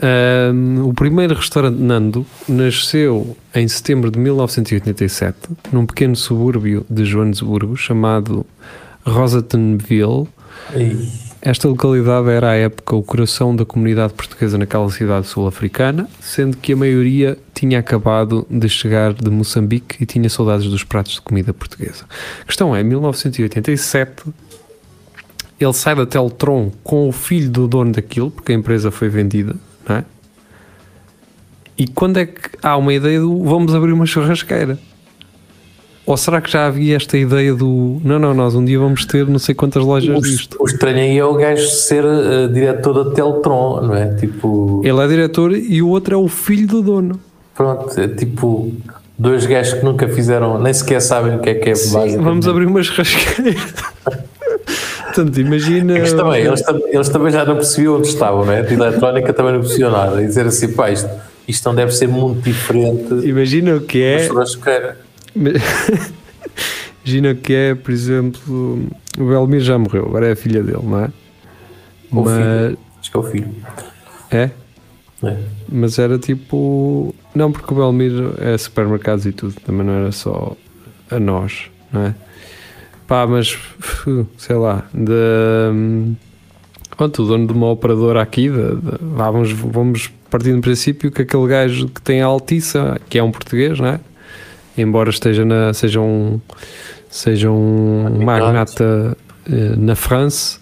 Ahm, 0.00 0.84
o 0.84 0.94
primeiro 0.94 1.34
restaurante 1.34 1.78
Nando 1.78 2.26
nasceu 2.48 3.36
em 3.54 3.68
setembro 3.68 4.10
de 4.10 4.18
1987 4.18 5.36
num 5.70 5.86
pequeno 5.86 6.16
subúrbio 6.16 6.84
de 6.90 7.04
Joanesburgo 7.04 7.76
chamado 7.76 8.44
Rosatonville. 9.06 10.26
Esta 11.44 11.66
localidade 11.66 12.30
era 12.30 12.50
à 12.50 12.54
época 12.54 12.94
o 12.94 13.02
coração 13.02 13.54
da 13.56 13.64
comunidade 13.64 14.12
portuguesa 14.12 14.56
naquela 14.56 14.88
cidade 14.88 15.26
sul-africana, 15.26 16.08
sendo 16.20 16.56
que 16.56 16.72
a 16.72 16.76
maioria 16.76 17.36
tinha 17.52 17.80
acabado 17.80 18.46
de 18.48 18.68
chegar 18.68 19.12
de 19.12 19.28
Moçambique 19.28 20.00
e 20.00 20.06
tinha 20.06 20.30
saudades 20.30 20.70
dos 20.70 20.84
pratos 20.84 21.14
de 21.14 21.20
comida 21.20 21.52
portuguesa. 21.52 22.04
A 22.42 22.44
questão 22.44 22.76
é, 22.76 22.80
em 22.80 22.84
1987, 22.84 24.22
ele 25.58 25.72
sai 25.72 25.96
da 25.96 26.06
Teltron 26.06 26.70
com 26.84 27.08
o 27.08 27.12
filho 27.12 27.50
do 27.50 27.66
dono 27.66 27.90
daquilo, 27.90 28.30
porque 28.30 28.52
a 28.52 28.54
empresa 28.54 28.92
foi 28.92 29.08
vendida, 29.08 29.56
não 29.88 29.96
é? 29.96 30.04
E 31.76 31.88
quando 31.88 32.18
é 32.18 32.26
que 32.26 32.50
há 32.62 32.76
uma 32.76 32.94
ideia 32.94 33.18
do 33.18 33.42
vamos 33.42 33.74
abrir 33.74 33.92
uma 33.92 34.06
churrasqueira? 34.06 34.78
Ou 36.04 36.16
será 36.16 36.40
que 36.40 36.50
já 36.50 36.66
havia 36.66 36.96
esta 36.96 37.16
ideia 37.16 37.54
do 37.54 38.00
não, 38.04 38.18
não, 38.18 38.34
nós 38.34 38.54
um 38.54 38.64
dia 38.64 38.78
vamos 38.78 39.04
ter 39.06 39.26
não 39.26 39.38
sei 39.38 39.54
quantas 39.54 39.84
lojas 39.84 40.16
o, 40.16 40.20
disto? 40.20 40.56
o 40.60 40.66
estranho 40.66 40.98
aí 40.98 41.16
é 41.16 41.24
o 41.24 41.34
gajo 41.34 41.68
ser 41.68 42.04
eh, 42.04 42.48
diretor 42.48 43.04
da 43.04 43.14
Teltron, 43.14 43.82
não 43.82 43.94
é? 43.94 44.14
Tipo, 44.14 44.82
Ele 44.84 45.00
é 45.00 45.06
diretor 45.06 45.52
e 45.52 45.80
o 45.80 45.88
outro 45.88 46.14
é 46.14 46.18
o 46.18 46.26
filho 46.26 46.66
do 46.66 46.82
dono. 46.82 47.20
pronto, 47.54 48.00
é 48.00 48.08
tipo 48.08 48.72
dois 49.16 49.46
gajos 49.46 49.74
que 49.74 49.84
nunca 49.84 50.08
fizeram, 50.08 50.60
nem 50.60 50.74
sequer 50.74 51.00
sabem 51.00 51.36
o 51.36 51.38
que 51.38 51.50
é 51.50 51.54
que 51.54 51.70
é 51.70 51.72
basicamente. 51.72 52.16
Vamos 52.16 52.48
abrir 52.48 52.66
uma 52.66 52.82
churrasqueira. 52.82 53.54
Portanto, 55.14 55.38
imagina. 55.38 55.98
Mas 55.98 56.12
também, 56.12 56.42
eles, 56.42 56.62
eles 56.90 57.08
também 57.10 57.30
já 57.30 57.44
não 57.44 57.56
percebiam 57.56 57.96
onde 57.96 58.08
estavam, 58.08 58.46
não 58.46 58.52
é? 58.52 58.60
A 58.60 58.72
eletrónica 58.72 59.32
também 59.32 59.52
não 59.52 59.60
percebeu 59.60 59.90
nada. 59.90 60.22
E 60.22 60.26
dizer 60.26 60.46
assim, 60.46 60.72
pá, 60.72 60.90
isto, 60.90 61.08
isto 61.46 61.64
não 61.68 61.74
deve 61.74 61.92
ser 61.92 62.08
muito 62.08 62.40
diferente 62.40 63.14
Imagina 63.26 63.76
o 63.76 63.80
que 63.80 64.02
é. 64.02 64.28
Imagina 65.34 67.34
que 67.42 67.52
é, 67.52 67.74
por 67.74 67.90
exemplo, 67.90 68.86
o 69.18 69.24
Belmir 69.24 69.60
já 69.60 69.78
morreu, 69.78 70.06
agora 70.06 70.28
é 70.28 70.32
a 70.32 70.36
filha 70.36 70.62
dele, 70.62 70.82
não 70.82 71.00
é? 71.04 71.10
O 72.10 72.22
Mas 72.22 72.36
filho. 72.36 72.78
Acho 73.00 73.10
que 73.10 73.16
é 73.16 73.20
o 73.20 73.22
filho. 73.22 73.54
é, 74.30 74.50
é? 75.24 75.36
mas 75.68 75.98
era 75.98 76.18
tipo, 76.18 77.14
não 77.34 77.50
porque 77.52 77.72
o 77.72 77.76
Belmir 77.76 78.12
é 78.38 78.56
supermercados 78.58 79.24
e 79.26 79.32
tudo, 79.32 79.54
também 79.60 79.86
não 79.86 79.92
era 79.94 80.12
só 80.12 80.56
a 81.10 81.18
nós, 81.18 81.70
não 81.92 82.02
é? 82.06 82.14
Pá, 83.06 83.26
mas 83.26 83.58
sei 84.38 84.56
lá, 84.56 84.84
de 84.94 86.12
pronto, 86.96 87.22
o 87.22 87.26
dono 87.26 87.46
de 87.46 87.52
uma 87.52 87.70
operadora 87.70 88.22
aqui, 88.22 88.48
de, 88.48 88.76
de- 88.76 88.98
vamos, 89.00 89.50
vamos 89.52 90.08
partir 90.30 90.54
do 90.54 90.60
princípio 90.60 91.10
que 91.10 91.22
aquele 91.22 91.46
gajo 91.48 91.88
que 91.88 92.00
tem 92.00 92.22
a 92.22 92.26
Altiça, 92.26 93.00
que 93.08 93.18
é 93.18 93.22
um 93.22 93.30
português, 93.32 93.78
não 93.80 93.88
é? 93.88 94.00
Embora 94.76 95.10
esteja 95.10 95.44
na, 95.44 95.74
seja 95.74 96.00
um, 96.00 96.40
seja 97.10 97.50
um 97.50 98.24
magnata 98.24 99.16
eh, 99.50 99.74
na 99.76 99.94
França, 99.94 100.58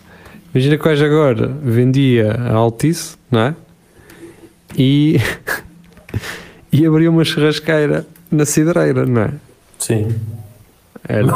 imagina 0.52 0.76
que 0.76 0.84
gajo 0.84 1.04
agora 1.04 1.48
vendia 1.62 2.32
a 2.32 2.54
Altice, 2.54 3.16
não 3.30 3.40
é? 3.40 3.54
E, 4.76 5.18
e 6.72 6.84
abria 6.84 7.10
uma 7.10 7.24
churrasqueira 7.24 8.06
na 8.30 8.44
cidreira, 8.44 9.06
não 9.06 9.22
é? 9.22 9.30
Sim. 9.78 10.14
Era, 11.08 11.26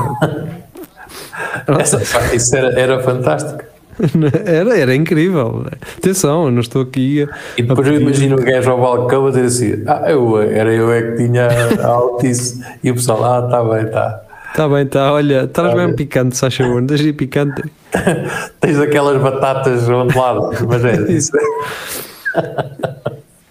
Essa, 1.81 2.35
isso 2.35 2.57
era, 2.57 2.79
era 2.79 3.03
fantástico. 3.03 3.74
era, 4.45 4.79
era 4.79 4.95
incrível. 4.95 5.67
Atenção, 5.99 6.47
eu 6.47 6.51
não 6.51 6.61
estou 6.61 6.83
aqui 6.83 7.23
a, 7.23 7.29
E 7.57 7.63
depois 7.63 7.87
eu 7.87 8.01
imagino 8.01 8.37
o 8.37 8.43
gajo 8.43 8.71
ao 8.71 8.81
balcão 8.81 9.27
a 9.27 9.31
dizer 9.31 9.45
assim: 9.47 9.83
Ah, 9.87 10.05
eu, 10.11 10.41
era 10.41 10.73
eu 10.73 10.93
é 10.93 11.03
que 11.03 11.17
tinha 11.17 11.49
a 11.83 11.87
altice. 11.87 12.65
E 12.83 12.91
o 12.91 12.95
pessoal, 12.95 13.25
ah, 13.25 13.45
está 13.47 13.63
bem, 13.65 13.85
está. 13.85 14.21
Está 14.51 14.69
bem, 14.69 14.83
está. 14.83 15.13
Olha, 15.13 15.47
traz 15.49 15.71
Tá 15.71 15.77
mesmo 15.77 15.89
bem. 15.89 15.97
picante, 15.97 16.37
se 16.37 16.47
achas 16.47 16.67
bom. 16.67 16.83
Deixa 16.83 17.13
picante. 17.13 17.63
Tens 18.61 18.79
aquelas 18.79 19.21
batatas 19.21 19.89
onduladas, 19.89 20.61
mas 20.63 20.85
é 20.85 20.95
isso. 21.13 21.33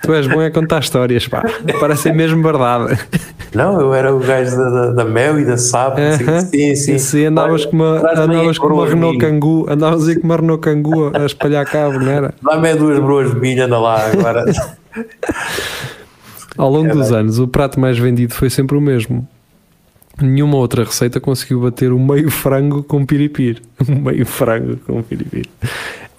Tu 0.01 0.13
és 0.13 0.27
bom 0.27 0.41
é 0.41 0.49
contar 0.49 0.81
histórias, 0.81 1.27
pá. 1.27 1.43
Parecem 1.79 2.13
mesmo 2.13 2.43
verdade. 2.43 2.99
Não, 3.53 3.79
eu 3.79 3.93
era 3.93 4.13
o 4.13 4.19
gajo 4.19 4.55
da, 4.57 4.69
da, 4.69 4.91
da 4.91 5.05
Mel 5.05 5.39
e 5.39 5.45
da 5.45 5.57
Sap. 5.57 5.97
Aham. 5.97 6.41
Sim, 6.41 6.75
sim. 6.75 6.97
Sim, 6.97 7.25
andavas 7.25 7.65
com 7.65 7.75
uma, 7.75 7.97
andavas 7.99 8.57
com 8.57 8.67
uma 8.67 8.87
Renault. 8.87 9.17
Kangoo, 9.17 9.65
andavas 9.69 10.07
aí 10.07 10.15
com 10.15 10.25
uma 10.25 10.35
Renault 10.35 10.61
Kangoo 10.61 11.11
a 11.13 11.25
espalhar 11.25 11.65
cabo, 11.65 11.99
não 11.99 12.11
era? 12.11 12.33
Dá-me 12.41 12.69
aí 12.69 12.77
duas 12.77 12.99
broas 12.99 13.31
de 13.31 13.39
milho, 13.39 13.63
anda 13.65 13.79
lá 13.79 14.07
agora. 14.11 14.45
Ao 16.57 16.69
longo 16.69 16.89
dos 16.89 17.07
Caralho. 17.07 17.15
anos, 17.15 17.39
o 17.39 17.47
prato 17.47 17.79
mais 17.79 17.97
vendido 17.97 18.33
foi 18.33 18.49
sempre 18.49 18.77
o 18.77 18.81
mesmo. 18.81 19.27
Nenhuma 20.21 20.57
outra 20.57 20.83
receita 20.83 21.19
conseguiu 21.19 21.61
bater 21.61 21.91
o 21.91 21.99
meio 21.99 22.29
frango 22.29 22.83
com 22.83 23.03
piripir. 23.05 23.61
Um 23.87 23.95
meio 24.05 24.25
frango 24.25 24.77
com 24.85 25.01
piripir. 25.01 25.47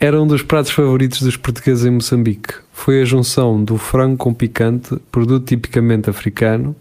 Era 0.01 0.21
um 0.21 0.27
dos 0.27 0.43
pratos 0.43 0.73
favoritos 0.73 1.23
dos 1.23 1.37
portugueses 1.37 1.85
em 1.85 1.91
Moçambique. 1.91 2.55
Foi 2.73 3.01
a 3.01 3.05
junção 3.05 3.63
do 3.63 3.79
frango 3.79 4.17
com 4.17 4.35
picante, 4.35 4.97
produto 5.13 5.47
tipicamente 5.47 6.11
africano, 6.11 6.75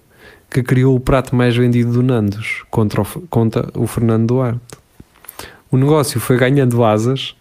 que 0.53 0.61
criou 0.61 0.95
o 0.95 0.99
prato 0.99 1.35
mais 1.35 1.55
vendido 1.55 1.91
do 1.91 2.03
Nandos, 2.03 2.63
contra 2.69 3.01
o, 3.01 3.05
conta 3.29 3.69
o 3.73 3.87
Fernando 3.87 4.27
Duarte. 4.27 4.59
O 5.71 5.77
negócio 5.77 6.19
foi 6.19 6.37
ganhando 6.37 6.83
asas, 6.83 7.35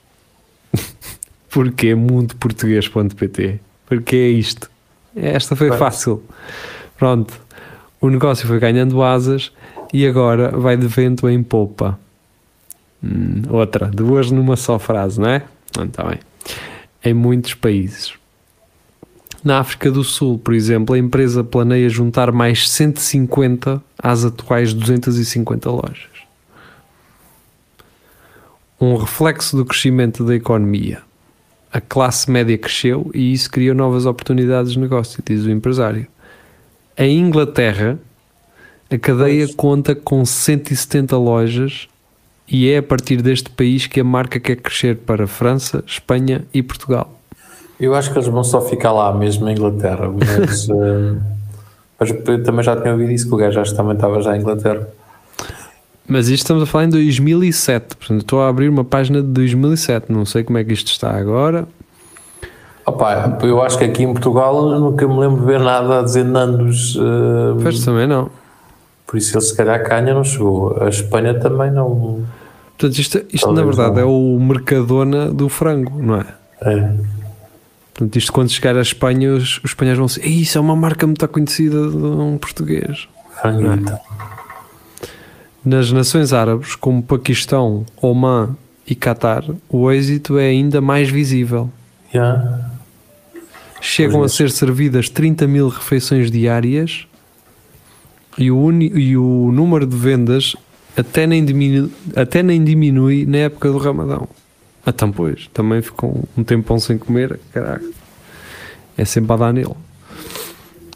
porque 1.51 1.88
é 1.88 1.94
mundoportuguês.pt. 1.94 3.61
Porque 3.87 4.16
é 4.16 4.29
isto. 4.29 4.70
Esta 5.14 5.55
foi 5.55 5.68
Pois. 5.68 5.79
fácil. 5.79 6.22
Pronto. 6.96 7.38
O 8.01 8.09
negócio 8.09 8.48
foi 8.48 8.59
ganhando 8.59 9.03
asas 9.03 9.53
e 9.92 10.07
agora 10.07 10.48
vai 10.51 10.77
de 10.79 10.87
vento 10.87 11.29
em 11.29 11.42
popa. 11.42 11.98
Hum, 13.05 13.42
outra, 13.51 13.88
duas 13.88 14.31
numa 14.31 14.57
só 14.57 14.79
frase, 14.79 15.20
não 15.20 15.29
é? 15.29 15.42
Está 15.79 16.05
bem. 16.05 16.18
Em 17.05 17.12
muitos 17.12 17.53
países. 17.55 18.14
Na 19.44 19.59
África 19.59 19.90
do 19.90 20.05
Sul, 20.05 20.38
por 20.38 20.55
exemplo, 20.55 20.94
a 20.94 20.98
empresa 20.98 21.42
planeia 21.42 21.88
juntar 21.88 22.31
mais 22.31 22.70
150 22.70 23.83
às 23.98 24.24
atuais 24.24 24.72
250 24.72 25.68
lojas. 25.68 26.11
Um 28.81 28.96
reflexo 28.96 29.57
do 29.57 29.64
crescimento 29.64 30.24
da 30.24 30.37
economia. 30.37 31.02
A 31.72 31.81
classe 31.81 32.31
média 32.31 32.57
cresceu 32.57 33.11
e 33.12 33.33
isso 33.33 33.50
criou 33.50 33.74
novas 33.74 34.07
oportunidades 34.07 34.72
de 34.72 34.78
negócio, 34.78 35.22
diz 35.26 35.44
o 35.44 35.50
empresário. 35.50 36.07
Em 36.96 37.18
Inglaterra, 37.18 37.98
a 38.88 38.98
cadeia 38.98 39.48
conta 39.55 39.94
com 39.94 40.24
170 40.24 41.16
lojas 41.16 41.88
e 42.46 42.70
é 42.70 42.78
a 42.78 42.83
partir 42.83 43.22
deste 43.22 43.50
país 43.50 43.87
que 43.88 43.98
a 43.98 44.05
marca 44.05 44.38
quer 44.38 44.57
crescer 44.57 44.98
para 44.98 45.26
França, 45.26 45.83
Espanha 45.87 46.44
e 46.52 46.62
Portugal. 46.62 47.21
Eu 47.83 47.97
acho 47.97 48.12
que 48.12 48.16
eles 48.16 48.29
vão 48.29 48.45
só 48.45 48.61
ficar 48.61 48.92
lá 48.92 49.12
mesmo 49.12 49.49
em 49.49 49.53
Inglaterra, 49.53 50.09
mas, 50.09 50.68
eh, 50.71 51.16
mas 51.99 52.11
eu 52.11 52.42
também 52.45 52.62
já 52.62 52.77
tinha 52.77 52.92
ouvido 52.92 53.11
isso, 53.11 53.29
que 53.29 53.35
o 53.35 53.37
gajo 53.37 53.59
acho 53.61 53.73
que 53.73 53.77
também 53.77 53.95
estava 53.95 54.23
já 54.23 54.37
em 54.37 54.40
Inglaterra. 54.40 54.87
Mas 56.07 56.29
isto 56.29 56.45
estamos 56.45 56.62
a 56.62 56.66
falar 56.66 56.85
em 56.85 56.90
2007, 56.90 57.97
portanto 57.97 58.21
estou 58.21 58.40
a 58.40 58.49
abrir 58.49 58.68
uma 58.68 58.85
página 58.85 59.21
de 59.21 59.27
2007, 59.27 60.12
não 60.12 60.25
sei 60.25 60.45
como 60.45 60.59
é 60.59 60.64
que 60.64 60.73
isto 60.73 60.92
está 60.92 61.11
agora. 61.11 61.66
Opa, 62.87 63.38
eu 63.42 63.61
acho 63.61 63.77
que 63.79 63.85
aqui 63.85 64.05
em 64.05 64.12
Portugal 64.12 64.79
nunca 64.79 65.07
me 65.09 65.18
lembro 65.18 65.40
de 65.40 65.47
ver 65.47 65.59
nada 65.59 65.99
a 65.99 66.03
dizer 66.03 66.25
Nandos, 66.25 66.97
eh, 66.97 67.62
Pois 67.62 67.85
também 67.85 68.07
não. 68.07 68.31
por 69.09 69.16
isso 69.16 69.37
ele 69.37 69.45
se 69.45 69.57
calhar 69.57 69.83
cá 69.83 69.97
ainda 69.97 70.14
não 70.14 70.23
chegou. 70.23 70.81
A 70.81 70.88
Espanha 70.88 71.35
também 71.35 71.73
não. 71.73 72.25
Portanto, 72.79 72.99
isto, 72.99 73.21
isto 73.33 73.53
na 73.53 73.64
verdade 73.64 73.97
não. 73.97 74.01
é 74.01 74.05
o 74.05 74.38
Mercadona 74.40 75.33
do 75.33 75.49
frango, 75.49 76.01
não 76.01 76.21
é? 76.21 76.27
É. 76.61 77.21
Portanto, 77.94 78.16
isto 78.16 78.33
quando 78.33 78.50
chegar 78.50 78.76
à 78.76 78.81
Espanha, 78.81 79.35
os, 79.35 79.59
os 79.59 79.70
espanhóis 79.70 79.98
vão 79.98 80.07
dizer: 80.07 80.26
Isso 80.26 80.59
é 80.59 80.61
uma 80.61 80.74
marca 80.76 81.07
muito 81.07 81.26
conhecida 81.28 81.88
de 81.88 81.96
um 81.96 82.38
português. 82.38 83.09
Franguita. 83.40 84.00
Nas 85.64 85.92
nações 85.92 86.33
árabes, 86.33 86.74
como 86.74 87.02
Paquistão, 87.02 87.87
Oman 88.00 88.57
e 88.87 88.94
Catar, 88.94 89.44
o 89.68 89.90
êxito 89.90 90.38
é 90.38 90.46
ainda 90.46 90.81
mais 90.81 91.09
visível. 91.09 91.70
Yeah. 92.12 92.70
Chegam 93.81 94.18
a 94.18 94.20
Pois 94.20 94.33
é. 94.33 94.37
ser 94.37 94.50
servidas 94.50 95.09
30 95.09 95.46
mil 95.46 95.68
refeições 95.68 96.31
diárias 96.31 97.07
e 98.38 98.50
o, 98.50 98.59
uni, 98.59 98.87
e 98.94 99.16
o 99.16 99.50
número 99.52 99.87
de 99.87 99.96
vendas 99.96 100.57
até 100.96 101.26
nem, 101.26 101.44
diminui, 101.44 101.90
até 102.14 102.42
nem 102.42 102.62
diminui 102.62 103.26
na 103.26 103.38
época 103.38 103.70
do 103.70 103.78
Ramadão. 103.78 104.28
Então, 104.87 105.12
pois, 105.12 105.49
também 105.53 105.81
ficou 105.81 106.29
um 106.37 106.42
tempão 106.42 106.79
sem 106.79 106.99
comer, 106.99 107.38
caraca. 107.53 107.85
É 108.97 109.05
sempre 109.05 109.33
a 109.33 109.37
dar 109.37 109.53
nele. 109.53 109.75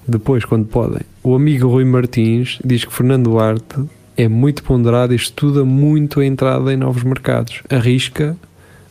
Depois, 0.06 0.44
quando 0.44 0.66
podem. 0.66 1.02
O 1.22 1.34
amigo 1.34 1.68
Rui 1.68 1.84
Martins 1.84 2.58
diz 2.64 2.84
que 2.84 2.92
Fernando 2.92 3.24
Duarte 3.24 3.84
é 4.16 4.28
muito 4.28 4.62
ponderado 4.62 5.12
e 5.12 5.16
estuda 5.16 5.64
muito 5.64 6.20
a 6.20 6.26
entrada 6.26 6.72
em 6.72 6.76
novos 6.76 7.02
mercados. 7.02 7.62
Arrisca, 7.68 8.36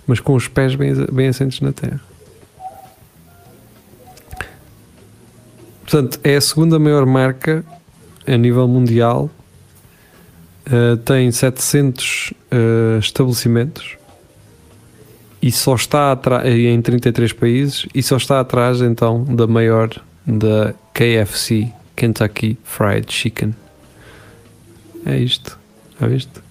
mas 0.08 0.20
com 0.20 0.34
os 0.34 0.48
pés 0.48 0.76
bem, 0.76 0.94
bem 1.12 1.28
assentes 1.28 1.62
na 1.62 1.72
terra. 1.72 2.00
Portanto, 5.82 6.20
é 6.24 6.36
a 6.36 6.42
segunda 6.42 6.80
maior 6.80 7.06
marca 7.06 7.64
a 8.26 8.38
nível 8.38 8.68
mundial. 8.68 9.30
Uh, 10.66 10.98
tem 10.98 11.32
700 11.32 12.34
uh, 12.52 13.00
estabelecimentos 13.00 13.98
e 15.46 15.52
só 15.52 15.76
está 15.76 16.12
atrás 16.12 16.44
em 16.48 16.82
33 16.82 17.32
países 17.34 17.86
e 17.94 18.02
só 18.02 18.18
está 18.18 18.40
atrás 18.40 18.82
então 18.82 19.24
da 19.24 19.46
maior 19.46 19.92
da 20.26 20.74
KFC 20.92 21.72
Kentucky 21.96 22.58
Fried 22.64 23.14
Chicken. 23.14 23.54
É 25.06 25.20
isto. 25.20 25.56
Já 26.02 26.08
viste? 26.08 26.42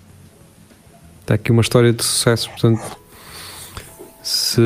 Está 1.22 1.34
aqui 1.34 1.50
uma 1.50 1.62
história 1.62 1.92
de 1.92 2.04
sucesso 2.04 2.48
portanto 2.50 2.96
se 4.22 4.60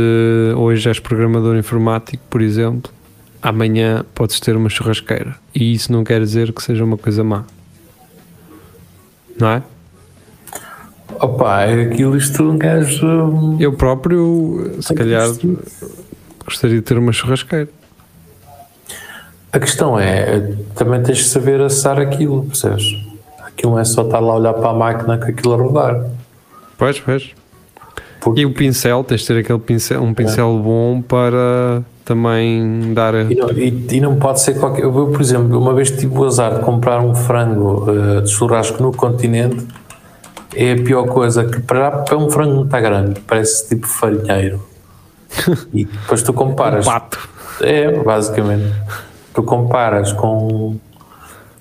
hoje 0.54 0.86
és 0.90 1.00
programador 1.00 1.56
informático 1.56 2.22
por 2.28 2.42
exemplo 2.42 2.92
amanhã 3.40 4.04
podes 4.14 4.38
ter 4.40 4.54
uma 4.54 4.68
churrasqueira. 4.68 5.36
E 5.54 5.72
isso 5.72 5.90
não 5.90 6.04
quer 6.04 6.20
dizer 6.20 6.52
que 6.52 6.62
seja 6.62 6.84
uma 6.84 6.98
coisa 6.98 7.24
má. 7.24 7.44
Não 9.40 9.48
é? 9.48 9.62
Opa, 11.20 11.62
é 11.62 11.82
aquilo 11.82 12.16
isto 12.16 12.42
um 12.42 12.56
gajo. 12.56 13.56
Eu 13.58 13.72
próprio, 13.72 14.76
se 14.80 14.94
calhar, 14.94 15.28
gostaria 16.44 16.76
de 16.76 16.82
ter 16.82 16.96
uma 16.96 17.12
churrasqueira. 17.12 17.68
A 19.52 19.58
questão 19.58 19.98
é, 19.98 20.52
também 20.74 21.02
tens 21.02 21.18
de 21.18 21.24
saber 21.24 21.60
assar 21.60 21.98
aquilo, 21.98 22.44
percebes? 22.44 22.84
Aquilo 23.40 23.72
não 23.72 23.78
é 23.78 23.84
só 23.84 24.02
estar 24.02 24.20
lá 24.20 24.34
a 24.34 24.36
olhar 24.36 24.52
para 24.54 24.70
a 24.70 24.74
máquina 24.74 25.18
com 25.18 25.24
aquilo 25.24 25.54
a 25.54 25.56
rodar. 25.56 26.06
Pois, 26.76 27.00
pois. 27.00 27.30
Porque... 28.20 28.42
E 28.42 28.46
o 28.46 28.52
pincel, 28.52 29.02
tens 29.02 29.22
de 29.22 29.26
ter 29.28 29.38
aquele 29.38 29.58
pincel, 29.58 30.02
um 30.02 30.12
pincel 30.12 30.56
é. 30.58 30.62
bom 30.62 31.02
para 31.02 31.82
também 32.04 32.92
dar. 32.94 33.14
E 33.30 33.34
não, 33.34 33.50
e, 33.50 33.86
e 33.90 34.00
não, 34.00 34.16
pode 34.16 34.40
ser 34.40 34.58
qualquer. 34.58 34.84
Eu, 34.84 34.92
por 34.92 35.20
exemplo, 35.20 35.58
uma 35.58 35.74
vez 35.74 35.90
tive 35.90 36.16
o 36.16 36.24
azar 36.24 36.58
de 36.58 36.60
comprar 36.60 37.00
um 37.00 37.14
frango 37.14 37.90
uh, 37.90 38.22
de 38.22 38.30
churrasco 38.30 38.82
no 38.82 38.92
continente 38.92 39.66
é 40.58 40.72
a 40.72 40.76
pior 40.82 41.06
coisa 41.06 41.44
que 41.44 41.60
para, 41.60 41.88
para 42.02 42.18
um 42.18 42.28
frango 42.28 42.52
não 42.52 42.64
está 42.64 42.80
grande, 42.80 43.20
parece 43.20 43.68
tipo 43.68 43.86
farinheiro. 43.86 44.60
e 45.72 45.84
depois 45.84 46.20
tu 46.24 46.32
comparas. 46.32 46.84
Um 46.84 46.90
pato. 46.90 47.28
É, 47.60 47.92
basicamente. 47.92 48.74
Tu 49.32 49.42
comparas 49.44 50.12
com, 50.12 50.76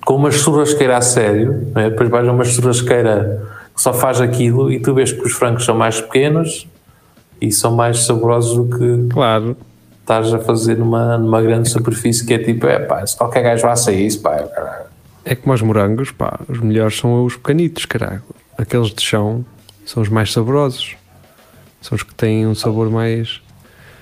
com 0.04 0.16
uma 0.16 0.32
churrasqueira 0.32 0.98
a 0.98 1.02
sério, 1.02 1.72
né? 1.76 1.92
depois 1.92 2.10
vais 2.10 2.28
a 2.28 2.32
uma 2.32 2.44
churrasqueira 2.44 3.48
que 3.76 3.80
só 3.80 3.94
faz 3.94 4.20
aquilo 4.20 4.72
e 4.72 4.80
tu 4.80 4.96
vês 4.96 5.12
que 5.12 5.22
os 5.22 5.34
frangos 5.34 5.64
são 5.64 5.76
mais 5.76 6.02
pequenos 6.02 6.68
e 7.40 7.52
são 7.52 7.76
mais 7.76 8.04
saborosos 8.04 8.58
do 8.58 8.78
que 8.78 9.14
claro. 9.14 9.56
estás 10.02 10.34
a 10.34 10.40
fazer 10.40 10.76
numa, 10.76 11.20
numa 11.20 11.40
grande 11.44 11.70
superfície 11.70 12.26
que 12.26 12.34
é 12.34 12.40
tipo, 12.40 12.66
é 12.66 12.80
pá, 12.80 13.06
se 13.06 13.16
qualquer 13.16 13.44
gajo 13.44 13.62
faça 13.62 13.92
isso, 13.92 14.22
pá, 14.22 14.44
é 15.24 15.36
como 15.36 15.54
os 15.54 15.62
morangos, 15.62 16.10
pá, 16.10 16.40
os 16.50 16.60
melhores 16.60 16.98
são 16.98 17.24
os 17.24 17.36
pequenitos, 17.36 17.86
caralho 17.86 18.24
aqueles 18.58 18.90
de 18.94 19.02
chão 19.02 19.46
são 19.86 20.02
os 20.04 20.10
mais 20.10 20.32
saborosos. 20.34 20.96
São 21.82 21.96
os 21.96 22.04
que 22.04 22.14
têm 22.14 22.48
um 22.48 22.56
sabor 22.56 22.90
mais. 22.90 23.42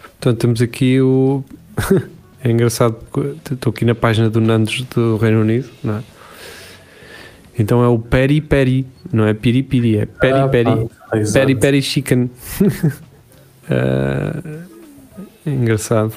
Portanto, 0.04 0.40
temos 0.40 0.62
aqui 0.62 1.00
o. 1.02 1.44
é 2.44 2.50
engraçado, 2.50 2.98
estou 3.52 3.72
aqui 3.72 3.86
na 3.86 3.94
página 3.94 4.30
do 4.30 4.40
Nandos 4.40 4.82
do 4.84 5.18
Reino 5.18 5.42
Unido, 5.42 5.70
não 5.84 5.98
é? 5.98 6.04
Então 7.58 7.84
é 7.84 7.88
o 7.88 7.98
Peri 7.98 8.42
Peri, 8.42 8.86
não 9.12 9.26
é 9.26 9.34
Piri 9.34 9.64
Piri, 9.64 9.98
é 9.98 10.06
Peri 10.06 10.40
ah, 10.40 10.48
Peri. 10.48 10.90
peri 11.32 11.56
Peri 11.56 11.82
Chicken. 11.82 12.24
uh, 12.24 12.70
é 15.46 15.50
engraçado. 15.50 16.14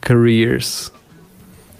Careers. 0.00 0.92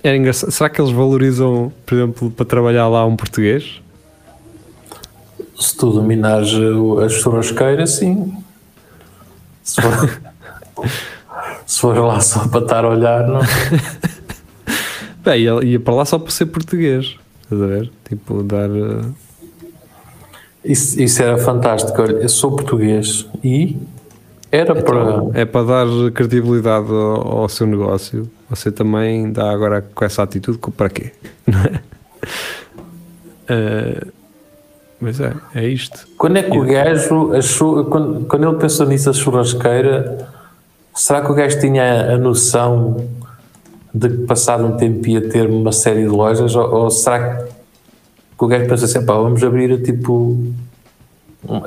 É 0.03 0.17
engraçado. 0.17 0.51
Será 0.51 0.71
que 0.71 0.81
eles 0.81 0.93
valorizam, 0.93 1.73
por 1.85 1.95
exemplo, 1.97 2.31
para 2.31 2.47
trabalhar 2.47 2.89
lá 2.89 3.05
um 3.05 3.17
português? 3.17 3.83
Se 5.59 5.77
tu 5.77 5.91
dominares 5.91 6.51
a 7.05 7.09
churrasqueira, 7.09 7.87
sim. 7.87 8.35
Se 9.63 9.81
for, 9.81 10.21
se 11.67 11.81
for 11.81 11.99
lá 11.99 12.21
só 12.21 12.47
para 12.49 12.61
estar 12.61 12.85
a 12.85 12.89
olhar, 12.89 13.27
não. 13.27 13.41
Bem, 15.25 15.43
ia 15.65 15.81
para 15.81 15.95
lá 15.95 16.05
só 16.05 16.19
para 16.19 16.31
ser 16.31 16.47
português. 16.47 17.17
Estás 17.43 17.63
a 17.63 17.67
ver? 17.67 17.91
Tipo, 18.09 18.43
dar. 18.43 18.71
Uh... 18.71 19.15
Isso, 20.65 21.01
isso 21.01 21.23
era 21.23 21.39
fantástico. 21.39 22.01
Olha, 22.01 22.13
eu 22.13 22.29
sou 22.29 22.55
português 22.55 23.27
e 23.43 23.77
era 24.51 24.79
então, 24.79 24.83
para. 24.85 25.41
É 25.41 25.45
para 25.45 25.67
dar 25.67 25.87
credibilidade 26.13 26.89
ao, 26.91 27.41
ao, 27.41 27.49
seu 27.49 27.67
negócio. 27.67 28.31
Você 28.49 28.71
também 28.71 29.33
dá 29.33 29.51
agora 29.51 29.83
com 29.83 30.05
essa 30.05 30.23
atitude 30.23 30.59
para 30.77 30.89
quê? 30.89 31.13
Não 31.47 31.61
é? 31.61 31.81
Uh, 33.49 34.13
mas 35.01 35.21
é, 35.21 35.33
é 35.55 35.67
isto. 35.67 36.07
Quando 36.17 36.39
é 36.39 36.43
que 36.43 36.57
o 36.57 36.65
gajo 36.65 37.35
achou, 37.35 37.85
quando, 37.85 38.27
quando 38.27 38.49
ele 38.49 38.57
pensou 38.59 38.87
nisso, 38.87 39.11
a 39.11 39.13
churrasqueira, 39.13 40.29
será 40.95 41.21
que 41.21 41.31
o 41.31 41.35
gajo 41.35 41.61
tinha 41.61 42.15
a 42.15 42.17
noção 42.17 43.09
de 43.93 44.09
que 44.09 44.27
passado 44.27 44.65
um 44.65 44.77
tempo 44.77 45.07
ia 45.09 45.29
ter 45.29 45.49
uma 45.49 45.73
série 45.73 46.03
de 46.03 46.09
lojas? 46.09 46.55
Ou, 46.57 46.75
ou 46.75 46.91
será 46.91 47.37
que 47.37 48.45
o 48.45 48.47
gajo 48.47 48.67
pensou 48.67 48.85
assim, 48.85 49.05
pá, 49.05 49.15
vamos 49.15 49.43
abrir 49.43 49.83
tipo 49.83 50.39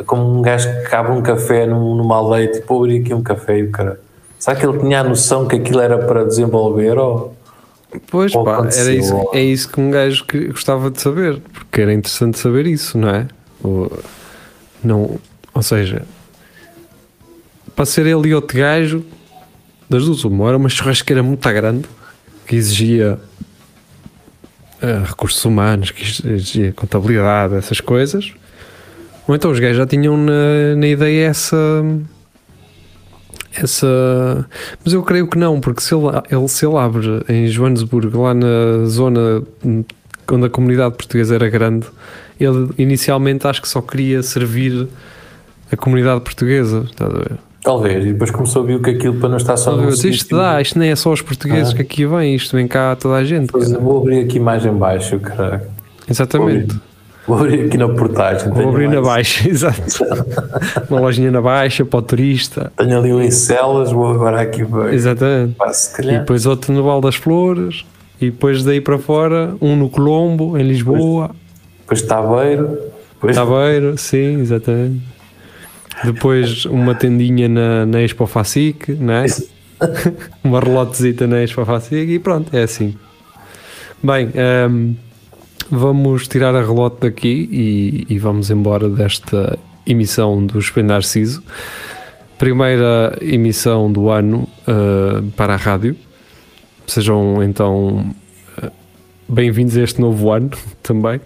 como 0.06 0.40
um 0.40 0.42
gajo 0.42 0.68
que 0.88 0.96
abre 0.96 1.12
um 1.14 1.22
café 1.22 1.66
num, 1.66 1.96
numa 1.96 2.16
aldeia, 2.18 2.52
tipo, 2.52 2.78
abrir 2.78 3.02
aqui 3.02 3.14
um 3.14 3.24
café 3.24 3.60
e 3.60 3.64
o 3.64 3.72
cara. 3.72 4.00
Será 4.38 4.56
que 4.56 4.66
ele 4.66 4.78
tinha 4.80 5.02
a 5.02 5.04
noção 5.04 5.48
que 5.48 5.56
aquilo 5.56 5.80
era 5.80 5.98
para 5.98 6.26
desenvolver 6.26 6.98
ou 6.98 7.34
Pois 8.08 8.32
pá, 8.32 8.68
era 8.76 8.94
isso, 8.94 9.30
é 9.34 9.42
isso 9.42 9.70
que 9.70 9.82
um 9.82 9.90
gajo 9.90 10.24
que 10.26 10.48
gostava 10.48 10.92
de 10.92 11.02
saber, 11.02 11.42
porque 11.52 11.82
era 11.82 11.94
interessante 11.94 12.38
saber 12.38 12.68
isso, 12.68 12.98
não 12.98 13.10
é? 13.10 13.28
Ou, 13.64 13.92
não, 14.84 15.20
ou 15.54 15.64
seja, 15.64 16.04
para 17.76 17.86
ser 17.86 18.06
ele 18.06 18.30
e 18.30 18.36
outro 18.36 18.58
gajo, 18.58 19.04
das 19.90 20.06
duas, 20.06 20.24
uma 20.24 20.48
era 20.48 20.58
uma 20.58 20.70
churrasqueira 20.70 21.24
muito 21.24 21.48
grande 21.50 21.88
que 22.46 22.56
exigia 22.56 23.20
uh, 24.84 25.06
recursos 25.06 25.44
humanos, 25.44 25.90
que 25.90 26.04
exigia 26.04 26.72
contabilidade, 26.74 27.56
essas 27.56 27.82
coisas, 27.82 28.34
ou 29.28 29.36
então 29.36 29.50
os 29.50 29.60
gajos 29.60 29.78
já 29.78 29.88
tinham 29.88 30.16
na, 30.16 30.76
na 30.78 30.88
ideia 30.88 31.28
essa 31.28 31.58
essa. 33.64 34.48
Mas 34.84 34.94
eu 34.94 35.04
creio 35.04 35.28
que 35.28 35.38
não, 35.38 35.60
porque 35.60 35.82
se 35.82 35.94
ele, 35.94 36.06
ele, 36.32 36.48
se 36.48 36.66
ele 36.66 36.78
abre 36.78 37.24
em 37.28 37.48
Joanesburgo, 37.48 38.22
lá 38.22 38.34
na 38.34 38.86
zona 38.86 39.44
onde 40.32 40.46
a 40.46 40.50
comunidade 40.50 40.96
portuguesa 40.96 41.36
era 41.36 41.50
grande, 41.50 41.88
ele 42.40 42.70
inicialmente 42.78 43.48
acho 43.48 43.62
que 43.62 43.68
só 43.68 43.82
queria 43.82 44.22
servir 44.22 44.88
a 45.72 45.78
comunidade 45.78 46.22
portuguesa. 46.22 46.86
Estás 46.90 47.14
a 47.14 47.18
ver? 47.18 47.38
Talvez, 47.62 48.06
e 48.06 48.14
depois 48.14 48.32
começou 48.32 48.64
a 48.64 48.66
ver 48.66 48.82
que 48.82 48.92
aquilo 48.92 49.16
para 49.16 49.30
não 49.30 49.38
estar 49.38 49.58
só 49.58 49.76
no 49.76 49.90
Isto 49.90 50.38
dá, 50.38 50.62
isto 50.62 50.80
nem 50.80 50.92
é 50.92 50.96
só 50.96 51.12
os 51.12 51.22
portugueses 51.22 51.74
ah. 51.74 51.76
que 51.76 51.82
aqui 51.82 52.06
vêm, 52.06 52.34
isto 52.34 52.56
vem 52.56 52.68
cá 52.68 52.96
toda 52.96 53.16
a 53.16 53.24
gente. 53.24 53.52
Pois, 53.52 53.70
vou 53.72 54.00
abrir 54.00 54.24
aqui 54.24 54.40
mais 54.40 54.66
em 54.66 54.74
baixo, 54.74 55.20
caralho. 55.20 55.62
Exatamente. 56.10 56.80
Vou 57.30 57.38
abrir 57.38 57.68
aqui 57.68 57.78
na 57.78 57.88
portagem. 57.88 58.52
Vou 58.52 58.70
abrir 58.70 58.88
mais. 58.88 58.96
na 59.00 59.02
baixa, 59.08 59.46
exato. 59.48 60.04
Uma 60.90 61.00
lojinha 61.00 61.30
na 61.30 61.40
baixa 61.40 61.86
para 61.86 62.00
o 62.00 62.02
turista. 62.02 62.74
Tenho 62.76 62.98
ali 62.98 63.14
um 63.14 63.22
em 63.22 63.30
Celas, 63.30 63.92
vou 63.92 64.08
agora 64.08 64.42
aqui 64.42 64.64
ver. 64.64 64.96
Exatamente. 64.96 65.56
e 66.00 66.18
depois 66.18 66.48
outro 66.48 66.74
no 66.74 66.84
Val 66.84 67.00
das 67.00 67.14
Flores. 67.14 67.86
E 68.20 68.32
depois 68.32 68.64
daí 68.64 68.82
para 68.82 68.98
fora, 68.98 69.56
um 69.62 69.76
no 69.76 69.90
Colombo, 69.90 70.58
em 70.58 70.64
Lisboa. 70.64 71.30
Depois, 71.82 72.02
depois 72.02 72.02
Taveiro. 72.02 72.80
Depois... 73.14 73.36
Taveiro, 73.36 73.98
sim, 73.98 74.42
exatamente. 74.42 75.02
Depois 76.04 76.66
uma 76.66 76.96
tendinha 76.96 77.48
na, 77.48 77.86
na 77.86 78.02
Expo 78.02 78.26
Facic, 78.26 78.92
não 78.94 79.14
é? 79.14 79.26
uma 80.44 80.60
relotezita 80.60 81.28
na 81.28 81.44
Expo 81.44 81.64
Facic 81.64 82.12
e 82.12 82.18
pronto, 82.18 82.56
é 82.58 82.64
assim. 82.64 82.96
Bem, 84.02 84.32
um, 84.68 84.96
vamos 85.70 86.28
tirar 86.28 86.56
a 86.56 86.62
relote 86.62 87.02
daqui 87.02 87.48
e, 87.52 88.14
e 88.14 88.20
vamos 88.20 88.50
embora 88.50 88.90
desta 88.90 89.58
emissão 89.86 90.46
do 90.46 90.60
Espelho 90.60 90.88
Narciso. 90.88 91.44
Primeira 92.38 93.18
emissão 93.22 93.92
do 93.92 94.10
ano 94.10 94.48
uh, 94.68 95.24
para 95.32 95.54
a 95.54 95.58
rádio. 95.58 95.96
Sejam 96.88 97.44
então 97.44 98.14
uh, 98.62 98.72
bem-vindos 99.28 99.78
a 99.78 99.82
este 99.82 100.02
novo 100.02 100.32
ano 100.32 100.52
também. 100.82 101.22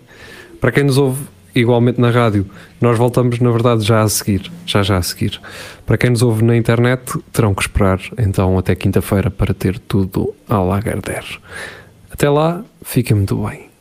Para 0.59 0.71
quem 0.71 0.83
nos 0.83 0.97
ouve 0.97 1.23
igualmente 1.55 2.01
na 2.01 2.09
rádio, 2.09 2.47
nós 2.81 2.97
voltamos 2.97 3.39
na 3.39 3.51
verdade 3.51 3.83
já 3.83 4.01
a 4.01 4.09
seguir, 4.09 4.51
já 4.65 4.81
já 4.81 4.97
a 4.97 5.01
seguir. 5.01 5.39
Para 5.85 5.97
quem 5.97 6.09
nos 6.09 6.21
ouve 6.21 6.43
na 6.43 6.57
internet, 6.57 7.17
terão 7.31 7.53
que 7.53 7.61
esperar 7.61 7.99
então 8.17 8.57
até 8.57 8.75
quinta-feira 8.75 9.29
para 9.29 9.53
ter 9.53 9.77
tudo 9.77 10.33
à 10.49 10.59
Lagardère. 10.59 11.39
Até 12.11 12.29
lá, 12.29 12.63
fiquem 12.81 13.17
muito 13.17 13.35
bem. 13.35 13.72